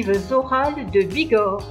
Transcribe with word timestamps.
Archives 0.00 0.32
orales 0.32 0.90
de 0.92 1.02
Bigorre, 1.02 1.62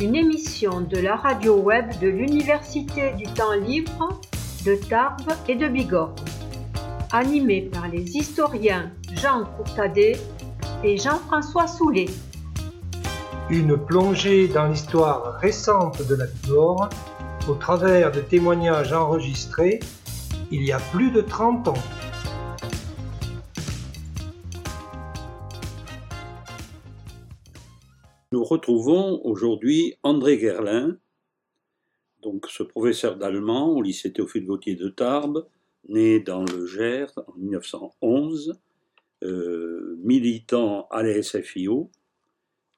une 0.00 0.14
émission 0.14 0.80
de 0.80 0.98
la 0.98 1.16
radio 1.16 1.56
web 1.56 1.86
de 2.00 2.06
l'Université 2.06 3.12
du 3.16 3.24
temps 3.24 3.54
libre 3.54 4.20
de 4.64 4.76
Tarbes 4.76 5.32
et 5.48 5.56
de 5.56 5.66
Bigorre, 5.66 6.14
animée 7.10 7.62
par 7.62 7.88
les 7.88 8.16
historiens 8.16 8.92
Jean 9.14 9.44
Courtadet 9.56 10.16
et 10.84 10.96
Jean-François 10.96 11.66
Soulet. 11.66 12.06
Une 13.50 13.76
plongée 13.76 14.46
dans 14.46 14.68
l'histoire 14.68 15.38
récente 15.40 16.06
de 16.06 16.14
la 16.14 16.26
Bigorre 16.26 16.90
au 17.48 17.54
travers 17.54 18.12
de 18.12 18.20
témoignages 18.20 18.92
enregistrés 18.92 19.80
il 20.52 20.62
y 20.64 20.70
a 20.70 20.78
plus 20.92 21.10
de 21.10 21.22
30 21.22 21.68
ans. 21.68 21.82
Nous 28.32 28.44
retrouvons 28.44 29.20
aujourd'hui 29.24 29.98
André 30.02 30.38
Gerlin, 30.38 30.96
donc 32.22 32.46
ce 32.48 32.62
professeur 32.62 33.16
d'allemand 33.16 33.68
au 33.68 33.82
lycée 33.82 34.10
Théophile 34.10 34.46
Gautier 34.46 34.74
de 34.74 34.88
Tarbes, 34.88 35.46
né 35.90 36.18
dans 36.18 36.42
le 36.42 36.64
Gers 36.64 37.12
en 37.26 37.34
1911, 37.36 38.58
euh, 39.22 39.98
militant 40.02 40.88
à 40.90 41.02
la 41.02 41.22
SFIO, 41.22 41.90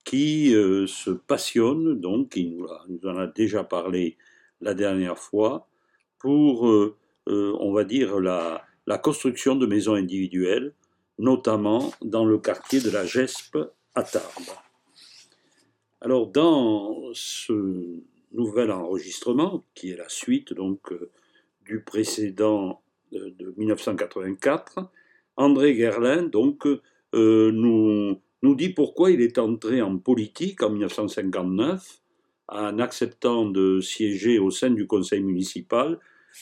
qui 0.04 0.52
euh, 0.56 0.88
se 0.88 1.12
passionne, 1.12 2.00
donc, 2.00 2.34
il 2.34 2.56
nous, 2.56 2.66
en 3.04 3.16
a 3.16 3.28
déjà 3.28 3.62
parlé 3.62 4.18
la 4.60 4.74
dernière 4.74 5.20
fois, 5.20 5.68
pour, 6.18 6.68
euh, 6.68 6.96
on 7.28 7.72
va 7.72 7.84
dire, 7.84 8.18
la, 8.18 8.64
la, 8.88 8.98
construction 8.98 9.54
de 9.54 9.66
maisons 9.66 9.94
individuelles, 9.94 10.74
notamment 11.20 11.92
dans 12.02 12.24
le 12.24 12.38
quartier 12.38 12.80
de 12.80 12.90
la 12.90 13.06
Gespe 13.06 13.56
à 13.94 14.02
Tarbes. 14.02 14.64
Alors, 16.04 16.26
dans 16.26 17.14
ce 17.14 18.02
nouvel 18.32 18.70
enregistrement, 18.70 19.64
qui 19.74 19.90
est 19.90 19.96
la 19.96 20.10
suite 20.10 20.52
donc 20.52 20.92
euh, 20.92 21.10
du 21.64 21.80
précédent 21.80 22.82
euh, 23.14 23.30
de, 23.38 23.54
1984, 23.56 24.90
André 25.38 25.74
Gerlin 25.74 26.24
donc 26.24 26.66
euh, 26.66 27.50
nous, 27.52 28.20
nous 28.42 28.54
dit 28.54 28.68
pourquoi 28.68 29.12
il 29.12 29.22
est 29.22 29.38
entré 29.38 29.80
en 29.80 29.96
politique 29.96 30.62
en 30.62 30.68
1959 30.68 32.02
en 32.48 32.78
acceptant 32.80 33.46
de 33.46 33.80
siéger 33.80 34.38
au 34.38 34.50
sein 34.50 34.72
du 34.72 34.86
conseil 34.86 35.22
municipal 35.22 35.98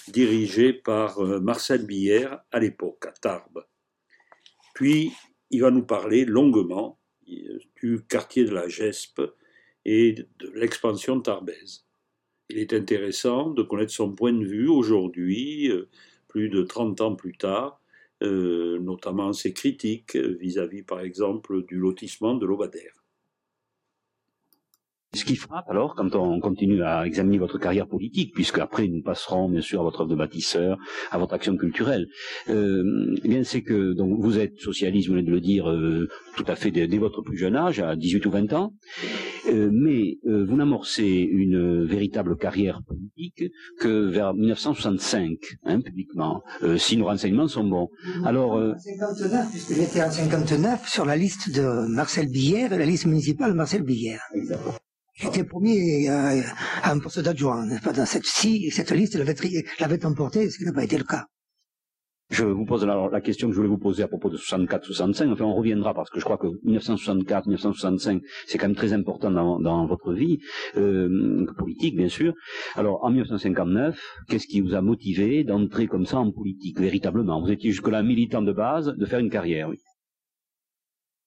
dirigé 0.09 0.73
par 0.73 1.21
Marcel 1.41 1.87
Billère 1.87 2.41
à 2.51 2.59
l'époque 2.59 3.07
à 3.07 3.13
Tarbes. 3.13 3.65
Puis 4.75 5.13
il 5.53 5.61
va 5.61 5.71
nous 5.71 5.85
parler 5.85 6.25
longuement 6.25 6.99
du 7.77 8.03
quartier 8.09 8.45
de 8.45 8.51
la 8.51 8.67
Gespe 8.67 9.23
et 9.84 10.12
de 10.38 10.50
l'expansion 10.55 11.20
tarbaise. 11.20 11.84
Il 12.48 12.58
est 12.58 12.72
intéressant 12.72 13.50
de 13.50 13.62
connaître 13.62 13.92
son 13.92 14.12
point 14.12 14.33
de 14.33 14.44
vue 14.44 14.69
aujourd'hui, 14.69 15.70
euh, 15.70 15.88
plus 16.28 16.48
de 16.48 16.62
30 16.62 17.00
ans 17.00 17.14
plus 17.14 17.36
tard, 17.36 17.80
euh, 18.22 18.78
notamment 18.78 19.33
ses 19.33 19.53
critiques 19.53 20.16
vis-à-vis, 20.16 20.83
par 20.83 21.00
exemple, 21.00 21.64
du 21.66 21.77
lotissement 21.77 22.34
de 22.34 22.47
l'Obadère. 22.47 23.03
Ce 25.15 25.27
qui 25.27 25.37
frappe 25.37 25.69
alors, 25.69 25.95
quand 25.95 26.15
on 26.15 26.41
continue 26.41 26.83
à 26.83 27.06
examiner 27.06 27.37
votre 27.37 27.59
carrière 27.59 27.87
politique, 27.87 28.33
puisque 28.33 28.59
après 28.59 28.89
nous 28.89 29.03
passerons 29.03 29.50
bien 29.50 29.61
sûr 29.61 29.81
à 29.81 29.83
votre 29.83 30.00
œuvre 30.00 30.09
de 30.09 30.15
bâtisseur, 30.15 30.78
à 31.11 31.19
votre 31.19 31.34
action 31.34 31.55
culturelle, 31.59 32.06
euh, 32.49 33.15
eh 33.22 33.28
bien 33.28 33.45
c'est 33.45 33.61
que 33.61 33.93
donc 33.93 34.19
vous 34.19 34.39
êtes 34.39 34.59
socialiste, 34.59 35.09
vous 35.09 35.15
venez 35.15 35.27
de 35.27 35.31
le 35.31 35.43
dire, 35.43 35.69
euh, 35.69 36.09
tout 36.34 36.47
à 36.47 36.56
fait 36.56 36.71
dès, 36.71 36.97
votre 36.97 37.21
plus 37.21 37.37
jeune 37.37 37.56
âge, 37.56 37.78
à 37.78 37.95
18 37.95 38.25
ou 38.25 38.31
20 38.31 38.55
ans, 38.55 38.72
euh, 39.49 39.69
mais 39.71 40.17
euh, 40.27 40.47
vous 40.49 40.56
n'amorcez 40.56 41.28
une 41.31 41.84
véritable 41.84 42.39
carrière 42.39 42.81
politique 42.87 43.45
que 43.81 44.09
vers 44.09 44.33
1965, 44.33 45.37
hein, 45.65 45.83
publiquement, 45.83 46.43
euh, 46.62 46.78
si 46.78 46.97
nos 46.97 47.05
renseignements 47.05 47.49
sont 47.49 47.65
bons. 47.65 47.91
Alors, 48.25 48.59
59, 48.78 49.51
puisque 49.51 49.75
j'étais 49.75 50.03
en 50.03 50.11
59 50.11 50.89
sur 50.89 51.05
la 51.05 51.17
liste 51.17 51.55
de 51.55 51.87
Marcel 51.89 52.31
Billère, 52.31 52.71
la 52.71 52.87
liste 52.87 53.05
municipale 53.05 53.53
Marcel 53.53 53.83
Billère. 53.83 54.22
J'étais 55.15 55.45
premier 55.45 56.09
à, 56.09 56.33
à 56.83 56.93
un 56.93 56.99
poste 56.99 57.21
d'adjoint. 57.21 57.67
Dans 57.67 58.06
cette, 58.06 58.25
si 58.25 58.71
cette 58.71 58.91
liste 58.93 59.17
l'avait 59.81 60.06
emporté, 60.06 60.50
ce 60.50 60.59
qui 60.59 60.65
n'a 60.65 60.73
pas 60.73 60.84
été 60.84 60.97
le 60.97 61.05
cas. 61.05 61.27
Je 62.31 62.45
vous 62.47 62.65
pose 62.65 62.83
alors 62.83 63.11
la 63.11 63.21
question 63.21 63.49
que 63.49 63.53
je 63.53 63.59
voulais 63.59 63.69
vous 63.69 63.77
poser 63.77 64.03
à 64.03 64.09
propos 64.09 64.31
de 64.31 64.39
64-65. 64.39 65.31
Enfin, 65.33 65.45
on 65.45 65.55
reviendra 65.55 65.93
parce 65.93 66.09
que 66.09 66.19
je 66.19 66.25
crois 66.25 66.39
que 66.39 66.47
1964-1965, 66.67 68.22
c'est 68.47 68.56
quand 68.56 68.69
même 68.69 68.75
très 68.75 68.95
important 68.95 69.31
dans, 69.31 69.61
dans 69.61 69.84
votre 69.87 70.15
vie 70.15 70.39
euh, 70.78 71.45
politique, 71.59 71.95
bien 71.95 72.09
sûr. 72.09 72.33
Alors, 72.75 73.05
en 73.05 73.11
1959, 73.11 74.01
qu'est-ce 74.31 74.47
qui 74.47 74.62
vous 74.62 74.75
a 74.75 74.81
motivé 74.81 75.45
d'entrer 75.45 75.87
comme 75.87 76.06
ça 76.06 76.21
en 76.21 76.33
politique, 76.33 76.81
véritablement? 76.81 77.43
Vous 77.43 77.51
étiez 77.53 77.71
jusque-là 77.71 78.03
militant 78.03 78.41
de 78.41 78.53
base, 78.53 78.95
de 78.97 79.05
faire 79.05 79.19
une 79.19 79.28
carrière, 79.28 79.69
oui. 79.69 79.77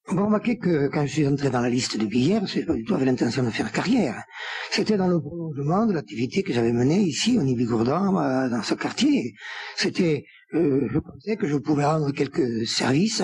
Vous 0.08 0.24
remarquez 0.24 0.60
que 0.60 0.88
quand 0.88 1.04
je 1.08 1.12
suis 1.14 1.28
entré 1.28 1.50
dans 1.50 1.62
la 1.62 1.70
liste 1.70 1.98
de 1.98 2.06
billets, 2.06 2.40
c'est 2.46 2.64
pas 2.64 2.76
du 2.76 2.84
tout 2.84 2.96
l'intention 2.96 3.42
de 3.42 3.50
faire 3.50 3.72
carrière. 3.72 4.24
C'était 4.70 4.98
dans 4.98 5.08
le 5.08 5.20
prolongement 5.20 5.88
de 5.88 5.94
l'activité 5.94 6.44
que 6.44 6.54
j'avais 6.54 6.74
menée 6.74 7.02
ici, 7.02 7.40
au 7.40 7.44
Nibigourdan, 7.44 8.16
euh, 8.20 8.48
dans 8.50 8.62
ce 8.62 8.76
quartier. 8.76 9.34
C'était, 9.76 10.26
euh, 10.54 10.88
je 10.92 11.00
pensais 11.00 11.38
que 11.38 11.48
je 11.48 11.58
pouvais 11.58 11.86
rendre 11.86 12.12
quelques 12.12 12.68
services, 12.68 13.24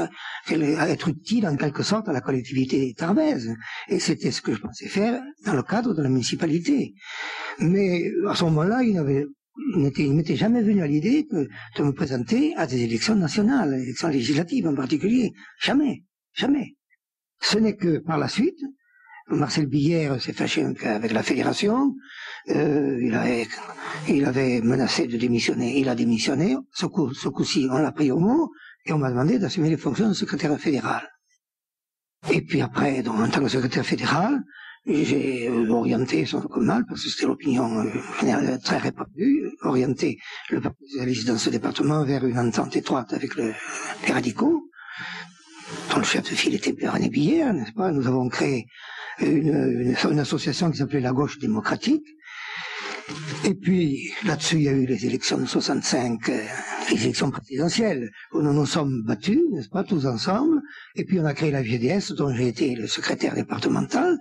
être 0.49 1.07
utile 1.09 1.47
en 1.47 1.55
quelque 1.55 1.83
sorte 1.83 2.09
à 2.09 2.13
la 2.13 2.21
collectivité 2.21 2.95
tarbaise. 2.97 3.53
Et 3.87 3.99
c'était 3.99 4.31
ce 4.31 4.41
que 4.41 4.55
je 4.55 4.61
pensais 4.61 4.87
faire 4.87 5.21
dans 5.45 5.53
le 5.53 5.61
cadre 5.61 5.93
de 5.93 6.01
la 6.01 6.09
municipalité. 6.09 6.95
Mais 7.59 8.11
à 8.27 8.33
ce 8.33 8.43
moment-là, 8.45 8.81
il 8.81 8.95
n'avait 8.95 9.27
il 9.97 10.13
m'était 10.15 10.35
jamais 10.35 10.63
venu 10.63 10.81
à 10.81 10.87
l'idée 10.87 11.27
de 11.31 11.83
me 11.83 11.91
présenter 11.91 12.55
à 12.55 12.65
des 12.65 12.81
élections 12.81 13.15
nationales, 13.15 13.73
élections 13.75 14.07
législatives 14.07 14.65
en 14.65 14.73
particulier. 14.73 15.31
Jamais. 15.59 16.03
Jamais. 16.33 16.75
Ce 17.41 17.57
n'est 17.57 17.75
que 17.75 17.97
par 17.97 18.17
la 18.17 18.27
suite, 18.27 18.59
Marcel 19.27 19.67
Billère 19.67 20.21
s'est 20.21 20.33
fâché 20.33 20.65
avec 20.83 21.11
la 21.11 21.23
fédération, 21.23 21.95
euh, 22.49 22.97
il, 24.07 24.25
avait, 24.25 24.61
menacé 24.61 25.07
de 25.07 25.17
démissionner, 25.17 25.79
il 25.79 25.89
a 25.89 25.95
démissionné, 25.95 26.57
ce, 26.73 26.85
coup, 26.85 27.13
ce 27.13 27.29
coup-ci 27.29 27.67
on 27.71 27.77
l'a 27.77 27.91
pris 27.91 28.11
au 28.11 28.19
mot, 28.19 28.51
et 28.85 28.93
on 28.93 28.97
m'a 28.97 29.09
demandé 29.09 29.39
d'assumer 29.39 29.69
les 29.69 29.77
fonctions 29.77 30.09
de 30.09 30.13
secrétaire 30.13 30.57
fédéral. 30.59 31.07
Et 32.31 32.41
puis 32.41 32.61
après, 32.61 33.07
en 33.07 33.29
tant 33.29 33.41
que 33.41 33.47
secrétaire 33.47 33.85
fédéral, 33.85 34.41
j'ai 34.85 35.47
euh, 35.47 35.69
orienté, 35.69 36.25
sans 36.25 36.43
aucun 36.43 36.61
mal, 36.61 36.85
parce 36.87 37.03
que 37.03 37.09
c'était 37.09 37.27
l'opinion 37.27 37.85
euh, 37.85 38.57
très 38.63 38.77
répandue, 38.77 39.51
orienté 39.61 40.17
le 40.49 40.61
Parti 40.61 40.87
socialiste 40.87 41.27
dans 41.27 41.37
ce 41.37 41.49
département 41.49 42.03
vers 42.03 42.25
une 42.25 42.39
entente 42.39 42.75
étroite 42.75 43.13
avec 43.13 43.35
le, 43.35 43.53
les 44.05 44.13
radicaux, 44.13 44.63
dont 45.89 45.97
le 45.97 46.03
chef 46.03 46.23
de 46.29 46.35
file 46.35 46.55
était 46.55 46.75
René 46.87 47.09
Billère, 47.09 47.53
n'est-ce 47.53 47.73
pas 47.73 47.91
Nous 47.91 48.07
avons 48.07 48.29
créé 48.29 48.65
une, 49.19 50.19
association 50.19 50.71
qui 50.71 50.77
s'appelait 50.77 50.99
la 51.01 51.11
Gauche 51.11 51.37
démocratique. 51.39 52.05
Et 53.43 53.55
puis, 53.55 54.11
là-dessus, 54.23 54.57
il 54.57 54.61
y 54.63 54.69
a 54.69 54.71
eu 54.71 54.85
les 54.85 55.05
élections 55.05 55.37
de 55.37 55.45
65, 55.45 56.29
euh, 56.29 56.43
les 56.91 57.03
élections 57.03 57.29
présidentielles, 57.29 58.09
où 58.31 58.41
nous 58.41 58.53
nous 58.53 58.65
sommes 58.65 59.03
battus, 59.03 59.41
n'est-ce 59.51 59.67
pas, 59.67 59.83
tous 59.83 60.05
ensemble. 60.05 60.61
Et 60.95 61.03
puis, 61.03 61.19
on 61.19 61.25
a 61.25 61.33
créé 61.33 61.51
la 61.51 61.61
VDS, 61.61 62.13
dont 62.13 62.33
j'ai 62.33 62.47
été 62.47 62.75
le 62.75 62.87
secrétaire 62.87 63.33
départemental. 63.33 64.17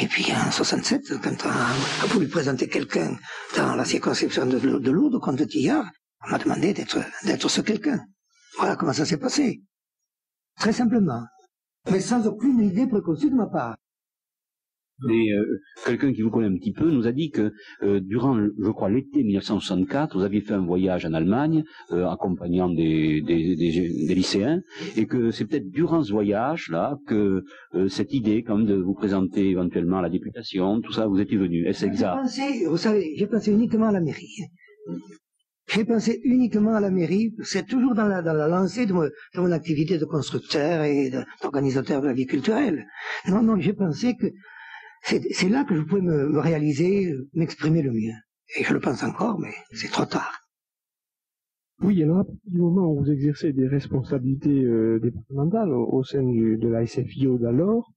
Et 0.00 0.06
puis, 0.06 0.26
en 0.32 0.50
67, 0.50 1.18
quand 1.22 1.46
on 1.46 1.48
a, 1.48 2.06
voulu 2.08 2.28
présenter 2.28 2.68
quelqu'un 2.68 3.16
dans 3.56 3.74
la 3.74 3.84
circonscription 3.84 4.44
de, 4.44 4.58
de 4.58 4.90
Lourdes, 4.90 5.20
contre 5.20 5.44
Tillard, 5.44 5.86
on 6.26 6.30
m'a 6.30 6.38
demandé 6.38 6.74
d'être 6.74 7.48
ce 7.48 7.60
quelqu'un. 7.60 8.04
Voilà 8.58 8.76
comment 8.76 8.92
ça 8.92 9.06
s'est 9.06 9.18
passé. 9.18 9.62
Très 10.58 10.72
simplement. 10.72 11.22
Mais 11.90 12.00
sans 12.00 12.26
aucune 12.26 12.60
idée 12.60 12.86
préconçue 12.86 13.30
de 13.30 13.36
ma 13.36 13.46
part. 13.46 13.76
Mais 15.06 15.30
euh, 15.30 15.60
quelqu'un 15.84 16.12
qui 16.12 16.22
vous 16.22 16.30
connaît 16.30 16.46
un 16.46 16.56
petit 16.56 16.72
peu 16.72 16.90
nous 16.90 17.06
a 17.06 17.12
dit 17.12 17.30
que 17.30 17.52
euh, 17.82 18.00
durant, 18.00 18.34
je 18.36 18.70
crois, 18.70 18.88
l'été 18.88 19.22
1964, 19.22 20.16
vous 20.16 20.24
aviez 20.24 20.40
fait 20.40 20.54
un 20.54 20.64
voyage 20.64 21.04
en 21.04 21.12
Allemagne, 21.12 21.64
euh, 21.92 22.08
accompagnant 22.08 22.70
des, 22.70 23.20
des, 23.20 23.56
des, 23.56 24.14
lycéens, 24.14 24.62
et 24.96 25.06
que 25.06 25.30
c'est 25.30 25.44
peut-être 25.44 25.70
durant 25.70 26.02
ce 26.02 26.12
voyage-là 26.12 26.96
que 27.06 27.44
cette 27.88 28.14
idée, 28.14 28.42
comme 28.42 28.64
de 28.64 28.74
vous 28.74 28.94
présenter 28.94 29.50
éventuellement 29.50 29.98
à 29.98 30.02
la 30.02 30.08
députation, 30.08 30.80
tout 30.80 30.92
ça, 30.92 31.06
vous 31.06 31.20
étiez 31.20 31.36
venu. 31.36 31.66
Est-ce 31.66 31.84
exact? 31.84 32.16
Vous 32.66 32.76
savez, 32.78 33.14
j'ai 33.16 33.26
pensé 33.26 33.52
uniquement 33.52 33.88
à 33.88 33.92
la 33.92 34.00
mairie. 34.00 34.44
J'ai 35.68 35.84
pensé 35.84 36.20
uniquement 36.22 36.74
à 36.74 36.80
la 36.80 36.90
mairie, 36.90 37.34
c'est 37.42 37.66
toujours 37.66 37.94
dans 37.94 38.06
la, 38.06 38.22
dans 38.22 38.34
la 38.34 38.46
lancée 38.46 38.86
de, 38.86 38.92
mon 38.92 39.52
activité 39.52 39.98
de 39.98 40.04
constructeur 40.04 40.84
et 40.84 41.10
d'organisateur 41.42 42.00
de, 42.00 42.06
la 42.06 42.12
vie 42.12 42.26
culturelle. 42.26 42.86
Non, 43.28 43.42
non, 43.42 43.58
j'ai 43.58 43.72
pensé 43.72 44.14
que 44.16 44.26
c'est 45.02 45.48
là 45.48 45.64
que 45.64 45.74
je 45.74 45.82
pouvais 45.82 46.02
me, 46.02 46.38
réaliser, 46.38 47.14
m'exprimer 47.34 47.82
le 47.82 47.92
mieux. 47.92 48.14
Et 48.56 48.62
je 48.62 48.72
le 48.72 48.80
pense 48.80 49.02
encore, 49.02 49.40
mais 49.40 49.52
c'est 49.72 49.90
trop 49.90 50.04
tard. 50.04 50.40
Oui, 51.82 52.02
alors 52.02 52.20
à 52.20 52.24
partir 52.24 52.50
du 52.50 52.58
moment 52.58 52.90
où 52.90 53.00
vous 53.00 53.10
exercez 53.10 53.52
des 53.52 53.66
responsabilités 53.66 54.62
euh, 54.62 54.98
départementales 55.00 55.72
au, 55.72 56.02
sein 56.04 56.22
de 56.22 56.68
la 56.68 56.86
SFIO 56.86 57.38
d'alors, 57.38 57.92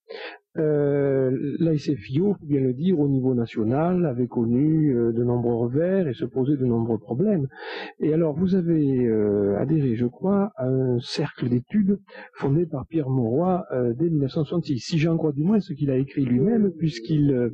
Euh, 0.59 1.55
la 1.59 1.77
SFIO, 1.77 2.33
faut 2.39 2.45
bien 2.45 2.61
le 2.61 2.73
dire, 2.73 2.99
au 2.99 3.07
niveau 3.07 3.33
national, 3.33 4.05
avait 4.05 4.27
connu 4.27 4.95
euh, 4.95 5.11
de 5.11 5.23
nombreux 5.23 5.55
revers 5.55 6.07
et 6.07 6.13
se 6.13 6.25
posait 6.25 6.57
de 6.57 6.65
nombreux 6.65 6.97
problèmes. 6.97 7.47
Et 7.99 8.13
alors, 8.13 8.33
vous 8.35 8.55
avez 8.55 9.05
euh, 9.07 9.57
adhéré, 9.57 9.95
je 9.95 10.05
crois, 10.05 10.51
à 10.57 10.67
un 10.67 10.99
cercle 10.99 11.49
d'études 11.49 11.99
fondé 12.33 12.65
par 12.65 12.85
Pierre 12.87 13.09
Mauroy 13.09 13.65
euh, 13.71 13.93
dès 13.97 14.09
1966. 14.09 14.79
Si 14.79 14.99
j'en 14.99 15.17
crois 15.17 15.31
du 15.31 15.43
moins 15.43 15.59
ce 15.59 15.73
qu'il 15.73 15.89
a 15.91 15.97
écrit 15.97 16.25
lui-même, 16.25 16.71
puisqu'il 16.77 17.51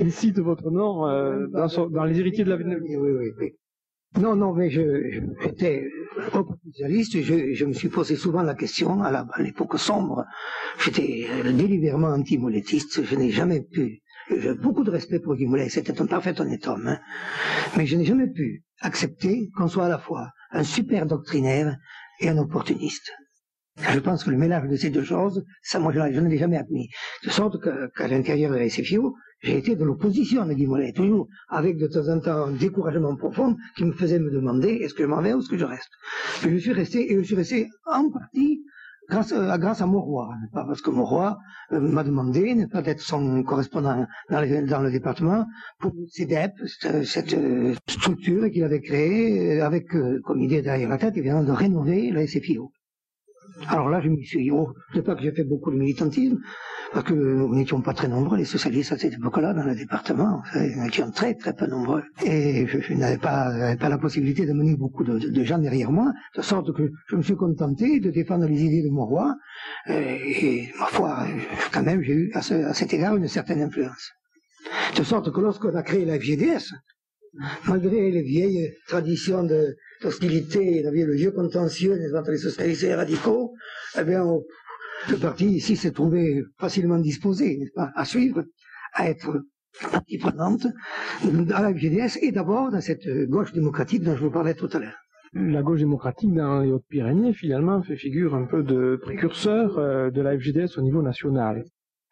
il 0.00 0.10
cite 0.12 0.38
votre 0.38 0.70
nom 0.70 1.02
dans, 1.48 1.68
son- 1.68 1.88
dans 1.88 2.04
Les 2.04 2.20
héritiers 2.20 2.44
de 2.44 2.50
la 2.50 2.56
Oui, 2.56 2.96
oui, 2.96 3.28
oui. 3.38 3.50
Non, 4.16 4.36
non, 4.36 4.52
mais 4.52 4.70
j'étais 4.70 5.88
oppositionaliste, 6.32 7.20
je, 7.22 7.52
je 7.52 7.64
me 7.64 7.72
suis 7.72 7.88
posé 7.88 8.14
souvent 8.14 8.42
la 8.42 8.54
question, 8.54 9.02
à, 9.02 9.26
l'époque 9.40 9.76
sombre, 9.78 10.24
j'étais 10.78 11.26
délibérément 11.52 12.08
anti-molettiste, 12.08 13.04
je 13.04 13.16
n'ai 13.16 13.30
jamais 13.30 13.60
pu, 13.62 14.02
j'ai 14.30 14.54
beaucoup 14.54 14.84
de 14.84 14.90
respect 14.90 15.18
pour 15.18 15.34
Guy 15.34 15.46
Mollet, 15.46 15.68
c'était 15.68 16.00
un 16.00 16.06
parfait 16.06 16.40
honnête 16.40 16.66
homme, 16.68 16.86
hein, 16.86 17.00
mais 17.76 17.86
je 17.86 17.96
n'ai 17.96 18.04
jamais 18.04 18.28
pu 18.28 18.62
accepter 18.80 19.50
qu'on 19.56 19.66
soit 19.66 19.86
à 19.86 19.88
la 19.88 19.98
fois 19.98 20.30
un 20.52 20.62
super 20.62 21.06
doctrinaire 21.06 21.76
et 22.20 22.28
un 22.28 22.38
opportuniste. 22.38 23.10
Je 23.76 23.98
pense 23.98 24.22
que 24.22 24.30
le 24.30 24.36
mélange 24.36 24.68
de 24.68 24.76
ces 24.76 24.90
deux 24.90 25.02
choses, 25.02 25.44
ça, 25.60 25.80
moi, 25.80 25.92
je, 25.92 25.98
je 26.12 26.20
ne 26.20 26.28
l'ai 26.28 26.38
jamais 26.38 26.56
admis. 26.56 26.88
De 27.24 27.30
sorte 27.30 27.56
qu'à 27.60 28.06
l'intérieur 28.06 28.52
de 28.52 28.58
la 28.58 28.68
SFIO, 28.68 29.16
j'ai 29.44 29.58
été 29.58 29.76
de 29.76 29.84
l'opposition 29.84 30.42
à 30.42 30.54
Guy 30.54 30.66
toujours 30.94 31.28
avec 31.48 31.76
de 31.76 31.86
temps 31.86 32.08
en 32.08 32.18
temps 32.18 32.46
un 32.46 32.52
découragement 32.52 33.14
profond 33.14 33.56
qui 33.76 33.84
me 33.84 33.92
faisait 33.92 34.18
me 34.18 34.30
demander 34.30 34.70
est-ce 34.82 34.94
que 34.94 35.02
je 35.04 35.08
m'en 35.08 35.20
vais 35.20 35.34
ou 35.34 35.40
est-ce 35.40 35.48
que 35.50 35.58
je 35.58 35.64
reste? 35.66 35.90
Et 36.44 36.50
je 36.50 36.56
suis 36.56 36.72
resté, 36.72 37.12
et 37.12 37.16
je 37.18 37.22
suis 37.22 37.34
resté 37.34 37.68
en 37.86 38.10
partie 38.10 38.62
grâce, 39.10 39.32
à- 39.32 39.58
grâce 39.58 39.82
à 39.82 39.86
Mauroy, 39.86 40.28
n'est 40.42 40.48
pas 40.52 40.64
parce 40.64 40.80
que 40.80 40.90
Mauroy 40.90 41.36
euh, 41.72 41.80
m'a 41.80 42.04
demandé 42.04 42.54
n'est 42.54 42.66
pas 42.68 42.82
d'être 42.82 43.00
son 43.00 43.42
correspondant 43.42 44.06
dans 44.30 44.40
le, 44.82 44.90
département 44.90 45.46
pour 45.78 45.92
CEDEP, 46.10 46.52
cette, 46.66 47.04
cette, 47.04 47.34
euh, 47.34 47.74
structure 47.86 48.50
qu'il 48.50 48.64
avait 48.64 48.80
créée 48.80 49.58
euh, 49.60 49.66
avec 49.66 49.94
euh, 49.94 50.20
comme 50.24 50.40
idée 50.40 50.62
derrière 50.62 50.88
la 50.88 50.98
tête 50.98 51.16
évidemment 51.16 51.44
de 51.44 51.52
rénover 51.52 52.10
la 52.10 52.26
SFIO. 52.26 52.70
Alors 53.68 53.88
là, 53.88 54.00
je 54.00 54.08
me 54.08 54.16
suis 54.22 54.42
dit, 54.44 54.50
oh, 54.50 54.72
c'est 54.92 55.02
pas 55.02 55.14
que 55.14 55.22
j'ai 55.22 55.32
fait 55.32 55.44
beaucoup 55.44 55.70
de 55.70 55.76
militantisme, 55.76 56.38
parce 56.92 57.04
que 57.06 57.14
nous 57.14 57.54
n'étions 57.54 57.80
pas 57.80 57.94
très 57.94 58.08
nombreux, 58.08 58.36
les 58.36 58.44
socialistes 58.44 58.92
à 58.92 58.98
cette 58.98 59.14
époque-là, 59.14 59.54
dans 59.54 59.64
le 59.64 59.74
département. 59.74 60.42
Nous 60.54 60.86
étions 60.86 61.10
très, 61.12 61.34
très 61.34 61.52
peu 61.54 61.66
nombreux. 61.66 62.02
Et 62.24 62.66
je, 62.66 62.92
n'avais 62.94 63.18
pas, 63.18 63.74
la 63.76 63.98
possibilité 63.98 64.44
de 64.46 64.52
mener 64.52 64.76
beaucoup 64.76 65.04
de, 65.04 65.44
gens 65.44 65.58
derrière 65.58 65.90
moi, 65.92 66.12
de 66.36 66.42
sorte 66.42 66.72
que 66.74 66.90
je 67.08 67.16
me 67.16 67.22
suis 67.22 67.36
contenté 67.36 68.00
de 68.00 68.10
défendre 68.10 68.46
les 68.46 68.62
idées 68.62 68.82
de 68.82 68.90
mon 68.90 69.06
roi. 69.06 69.34
Et, 69.88 70.46
et, 70.46 70.72
ma 70.78 70.86
foi, 70.86 71.26
je- 71.26 71.70
quand 71.72 71.82
même, 71.82 72.02
j'ai 72.02 72.12
eu 72.14 72.32
à, 72.34 72.38
à 72.38 72.74
cet 72.74 72.92
égard 72.92 73.16
une 73.16 73.28
certaine 73.28 73.62
influence. 73.62 74.10
De 74.96 75.02
sorte 75.02 75.32
que 75.32 75.40
lorsqu'on 75.40 75.74
a 75.74 75.82
créé 75.82 76.04
la 76.04 76.18
FGDS, 76.18 76.72
malgré 77.66 78.10
les 78.10 78.22
vieilles 78.22 78.72
traditions 78.88 79.42
de, 79.42 79.76
d'hostilité, 80.04 80.82
le 80.82 81.14
vieux 81.14 81.32
contentieux 81.32 81.98
entre 82.14 82.30
les 82.30 82.38
socialistes 82.38 82.84
et 82.84 82.88
les 82.88 82.94
radicaux, 82.94 83.54
eh 83.98 84.04
bien, 84.04 84.24
le 85.10 85.16
parti 85.16 85.46
ici 85.46 85.76
s'est 85.76 85.92
trouvé 85.92 86.42
facilement 86.58 86.98
disposé, 86.98 87.56
n'est-ce 87.56 87.72
pas, 87.72 87.90
à 87.94 88.04
suivre, 88.04 88.44
à 88.92 89.08
être 89.08 89.42
partie 89.90 90.18
prenante 90.18 90.66
à 91.52 91.62
la 91.62 91.74
FGDS 91.74 92.18
et 92.22 92.30
d'abord 92.30 92.70
dans 92.70 92.80
cette 92.80 93.08
gauche 93.28 93.52
démocratique 93.52 94.02
dont 94.02 94.16
je 94.16 94.24
vous 94.24 94.30
parlais 94.30 94.54
tout 94.54 94.68
à 94.72 94.78
l'heure. 94.78 94.98
La 95.32 95.62
gauche 95.62 95.80
démocratique 95.80 96.32
dans 96.32 96.60
les 96.60 96.70
Hautes-Pyrénées, 96.70 97.32
finalement, 97.32 97.82
fait 97.82 97.96
figure 97.96 98.36
un 98.36 98.44
peu 98.44 98.62
de 98.62 98.96
précurseur 99.02 99.78
euh, 99.78 100.10
de 100.10 100.20
la 100.22 100.38
FGDS 100.38 100.78
au 100.78 100.82
niveau 100.82 101.02
national. 101.02 101.64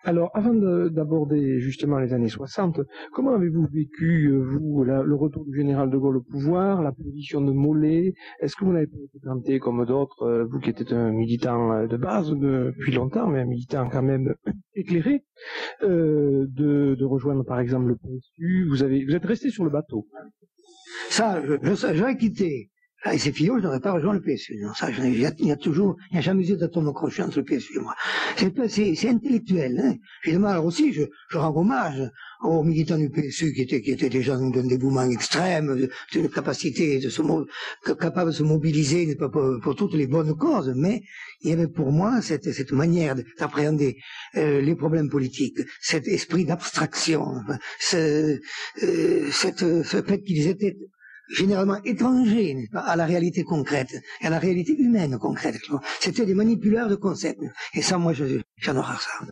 Alors, 0.04 0.30
avant 0.34 0.52
de- 0.54 0.88
d'aborder 0.88 1.60
justement 1.60 1.98
les 2.00 2.12
années 2.12 2.28
60, 2.28 2.80
comment 3.12 3.34
avez-vous 3.34 3.66
vécu, 3.72 4.26
euh, 4.32 4.42
vous, 4.42 4.82
le 4.84 5.14
retour 5.14 5.44
du 5.44 5.56
général 5.56 5.90
de 5.90 5.96
Gaulle 5.96 6.16
au 6.16 6.22
pouvoir, 6.22 6.82
la 6.82 6.90
position 6.92 7.40
de 7.40 7.52
Mollet? 7.52 8.14
Est-ce 8.40 8.56
que 8.56 8.64
vous 8.64 8.72
n'avez 8.72 8.88
pas 8.88 8.98
été 8.98 9.20
tenté, 9.20 9.58
comme 9.60 9.84
d'autres, 9.86 10.22
euh, 10.24 10.44
vous 10.44 10.58
qui 10.58 10.70
étiez 10.70 10.92
un 10.96 11.12
militant 11.12 11.72
euh, 11.72 11.86
de 11.86 11.96
base 11.96 12.30
depuis 12.30 12.92
longtemps, 12.92 13.28
mais 13.28 13.40
un 13.40 13.44
militant 13.46 13.88
quand 13.88 14.02
même 14.02 14.34
éclairé, 14.74 15.24
euh, 15.84 16.46
de, 16.48 16.96
de 16.98 17.04
rejoindre 17.04 17.44
par 17.44 17.60
exemple 17.60 17.86
le 17.88 17.96
PSU 17.96 18.66
vous, 18.68 18.82
avez, 18.82 19.04
vous 19.04 19.14
êtes 19.14 19.24
resté 19.24 19.50
sur 19.50 19.62
le 19.64 19.70
bateau. 19.70 20.08
Ça, 21.10 21.40
j'aurais 21.94 22.16
quitté 22.16 22.71
la 23.04 23.18
SFIO, 23.18 23.58
je 23.58 23.62
n'aurais 23.64 23.80
pas 23.80 23.92
rejoint 23.92 24.12
le 24.12 24.20
PSU. 24.20 24.56
Non, 24.60 24.72
ça, 24.74 24.88
il 24.90 25.18
y 25.18 25.26
a, 25.26 25.56
toujours, 25.56 25.96
il 26.10 26.14
n'y 26.14 26.18
a 26.18 26.22
jamais 26.22 26.48
eu 26.48 26.56
d'atome 26.56 26.92
crochet 26.92 27.22
entre 27.22 27.38
le 27.38 27.44
PSU 27.44 27.76
et 27.76 27.80
moi. 27.80 27.94
C'est, 28.36 29.08
intellectuel. 29.08 29.80
Hein. 29.82 29.94
Évidemment, 30.24 30.48
alors 30.48 30.66
aussi, 30.66 30.92
je, 30.92 31.02
je 31.28 31.38
rends 31.38 31.54
hommage 31.56 32.10
aux 32.42 32.62
militants 32.62 32.98
du 32.98 33.10
PSU 33.10 33.52
qui 33.52 33.62
étaient, 33.62 33.80
qui 33.82 33.92
étaient 33.92 34.08
des 34.08 34.22
gens 34.22 34.38
d'un 34.38 34.66
dévouement 34.66 35.08
extrême, 35.08 35.88
d'une 36.12 36.28
capacité 36.28 36.98
de 36.98 37.08
se, 37.08 37.22
capable 37.84 38.30
de 38.30 38.36
se 38.36 38.42
mobiliser 38.42 39.16
pour 39.16 39.74
toutes 39.76 39.94
les 39.94 40.06
bonnes 40.06 40.36
causes, 40.36 40.72
mais 40.76 41.02
il 41.42 41.50
y 41.50 41.52
avait 41.52 41.68
pour 41.68 41.92
moi 41.92 42.20
cette, 42.22 42.52
cette 42.52 42.72
manière 42.72 43.16
d'appréhender 43.38 43.96
euh, 44.36 44.60
les 44.60 44.74
problèmes 44.74 45.08
politiques, 45.08 45.58
cet 45.80 46.06
esprit 46.06 46.44
d'abstraction, 46.44 47.26
ce, 47.80 48.40
euh, 48.82 49.30
cette, 49.30 49.60
ce 49.60 50.02
fait 50.02 50.22
qu'ils 50.22 50.46
étaient 50.48 50.76
généralement 51.32 51.82
étrangers 51.84 52.68
à 52.74 52.96
la 52.96 53.06
réalité 53.06 53.42
concrète, 53.44 53.94
et 54.20 54.26
à 54.26 54.30
la 54.30 54.38
réalité 54.38 54.74
humaine 54.78 55.18
concrète. 55.18 55.56
C'était 56.00 56.26
des 56.26 56.34
manipuleurs 56.34 56.88
de 56.88 56.94
concepts. 56.96 57.42
Et 57.74 57.82
ça, 57.82 57.98
moi, 57.98 58.12
je- 58.12 58.40
j'en 58.58 58.76
horreur 58.76 59.00
ça. 59.00 59.26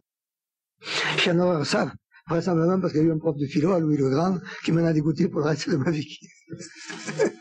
J'en 1.24 1.38
horreur 1.38 1.66
ça, 1.66 1.92
vraisemblablement 2.28 2.80
parce 2.80 2.92
qu'il 2.92 3.02
y 3.02 3.04
a 3.04 3.08
eu 3.08 3.12
un 3.12 3.18
prof 3.18 3.36
de 3.36 3.46
philo, 3.46 3.72
à 3.72 3.80
Louis 3.80 3.96
le 3.96 4.08
Grand, 4.10 4.38
qui 4.64 4.72
m'en 4.72 4.84
a 4.84 4.92
dégoûté 4.92 5.28
pour 5.28 5.40
le 5.40 5.46
reste 5.46 5.68
de 5.70 5.76
ma 5.76 5.90
vie. 5.90 6.18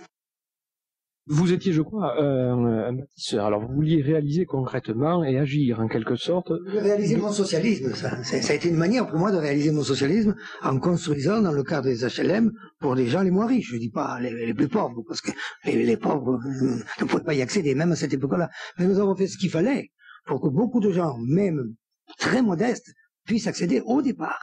Vous 1.31 1.53
étiez, 1.53 1.73
je 1.73 1.83
crois, 1.83 2.19
euh, 2.19 2.89
un 2.89 2.93
bâtisseur. 2.93 3.45
Alors, 3.45 3.61
vous 3.61 3.75
vouliez 3.75 4.01
réaliser 4.01 4.45
concrètement 4.45 5.23
et 5.23 5.37
agir, 5.37 5.79
en 5.79 5.87
quelque 5.87 6.15
sorte. 6.15 6.51
Réaliser 6.65 7.18
mon 7.18 7.31
socialisme, 7.31 7.94
ça. 7.94 8.23
Ça 8.23 8.51
a 8.51 8.56
été 8.56 8.68
une 8.68 8.77
manière 8.77 9.06
pour 9.06 9.19
moi 9.19 9.31
de 9.31 9.37
réaliser 9.37 9.69
mon 9.69 9.83
socialisme 9.83 10.35
en 10.63 10.80
construisant 10.80 11.39
dans 11.39 11.51
le 11.51 11.61
cadre 11.61 11.87
des 11.87 12.04
HLM 12.04 12.51
pour 12.80 12.95
des 12.95 13.06
gens 13.06 13.21
les 13.21 13.30
moins 13.30 13.45
riches. 13.45 13.69
Je 13.71 13.77
dis 13.77 13.92
pas 13.92 14.19
les, 14.19 14.56
plus 14.56 14.69
pauvres, 14.69 15.04
parce 15.07 15.21
que 15.21 15.30
les, 15.65 15.97
pauvres 15.97 16.39
euh, 16.44 16.80
ne 16.99 17.06
pouvaient 17.06 17.23
pas 17.23 17.35
y 17.35 17.44
accéder, 17.44 17.75
même 17.75 17.92
à 17.92 17.95
cette 17.95 18.13
époque-là. 18.13 18.49
Mais 18.80 18.87
nous 18.87 18.97
avons 18.97 19.15
fait 19.15 19.27
ce 19.27 19.37
qu'il 19.37 19.51
fallait 19.51 19.92
pour 20.25 20.42
que 20.42 20.47
beaucoup 20.47 20.80
de 20.80 20.92
gens, 20.92 21.15
même 21.19 21.75
très 22.18 22.42
modestes, 22.42 22.92
puissent 23.27 23.45
accéder 23.45 23.83
au 23.85 24.01
départ. 24.01 24.42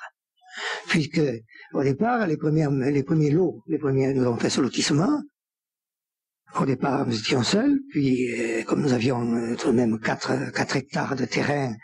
Puisque, 0.87 1.21
au 1.75 1.83
départ, 1.83 2.29
les, 2.29 2.37
les 2.37 3.03
premiers 3.03 3.31
lots, 3.31 3.65
les 3.67 3.79
premiers, 3.79 4.15
nous 4.15 4.23
avons 4.23 4.37
fait 4.37 4.51
ce 4.51 4.61
lotissement, 4.61 5.21
au 6.61 6.65
départ, 6.65 7.07
nous 7.07 7.19
étions 7.19 7.43
seuls, 7.43 7.81
puis 7.91 8.33
euh, 8.33 8.63
comme 8.65 8.83
nous 8.83 8.93
avions 8.93 9.21
euh, 9.35 9.57
tout 9.57 9.69
de 9.69 9.77
même 9.77 9.99
4, 9.99 10.53
quatre 10.53 10.77
hectares 10.77 11.17
de 11.17 11.25
terrain 11.25 11.75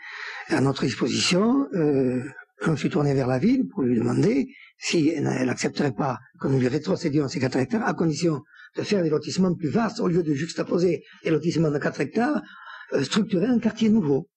à 0.49 0.61
notre 0.61 0.83
disposition, 0.85 1.67
euh, 1.73 2.23
je 2.61 2.71
me 2.71 2.75
suis 2.75 2.89
tourné 2.89 3.13
vers 3.13 3.27
la 3.27 3.39
ville 3.39 3.67
pour 3.67 3.83
lui 3.83 3.97
demander 3.97 4.47
si 4.77 5.09
elle 5.09 5.23
n'accepterait 5.23 5.91
pas 5.91 6.17
que 6.39 6.47
nous 6.47 6.59
lui 6.59 6.67
rétrocédions 6.67 7.27
ces 7.27 7.39
4 7.39 7.57
hectares, 7.57 7.87
à 7.87 7.93
condition 7.93 8.41
de 8.75 8.81
faire 8.81 9.03
des 9.03 9.09
lotissements 9.09 9.53
plus 9.53 9.69
vastes, 9.69 9.99
au 9.99 10.07
lieu 10.07 10.23
de 10.23 10.33
juxtaposer 10.33 11.03
des 11.23 11.29
lotissements 11.29 11.71
de 11.71 11.77
4 11.77 12.01
hectares, 12.01 12.41
euh, 12.93 13.03
structurer 13.03 13.45
un 13.45 13.59
quartier 13.59 13.89
nouveau. 13.89 14.29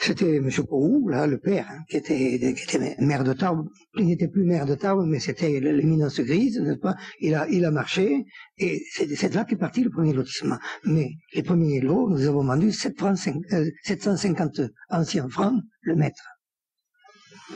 C'était 0.00 0.36
M. 0.36 0.50
Pou, 0.68 1.08
là, 1.08 1.26
le 1.26 1.38
père, 1.38 1.66
hein, 1.70 1.78
qui, 1.88 1.96
était, 1.96 2.38
qui 2.54 2.76
était 2.76 2.96
maire 2.98 3.24
de 3.24 3.32
Tarbes. 3.32 3.66
Il 3.96 4.06
n'était 4.06 4.28
plus 4.28 4.44
maire 4.44 4.66
de 4.66 4.74
Tarbes, 4.74 5.04
mais 5.06 5.18
c'était 5.18 5.60
l'éminence 5.60 6.20
grise, 6.20 6.60
n'est-ce 6.60 6.78
pas? 6.78 6.94
Il 7.20 7.34
a, 7.34 7.48
il 7.48 7.64
a 7.64 7.70
marché, 7.70 8.24
et 8.58 8.82
c'est 8.92 9.28
de 9.30 9.34
là 9.34 9.44
qu'est 9.44 9.56
parti 9.56 9.82
le 9.82 9.90
premier 9.90 10.12
lotissement. 10.12 10.58
Mais 10.84 11.10
les 11.32 11.42
premiers 11.42 11.80
lots, 11.80 12.08
nous 12.10 12.26
avons 12.26 12.44
vendu 12.44 12.70
7 12.72 12.98
francs 12.98 13.16
cinq- 13.16 13.40
euh, 13.52 13.70
750 13.84 14.60
anciens 14.90 15.28
francs 15.28 15.60
le 15.82 15.94
mètre. 15.96 16.22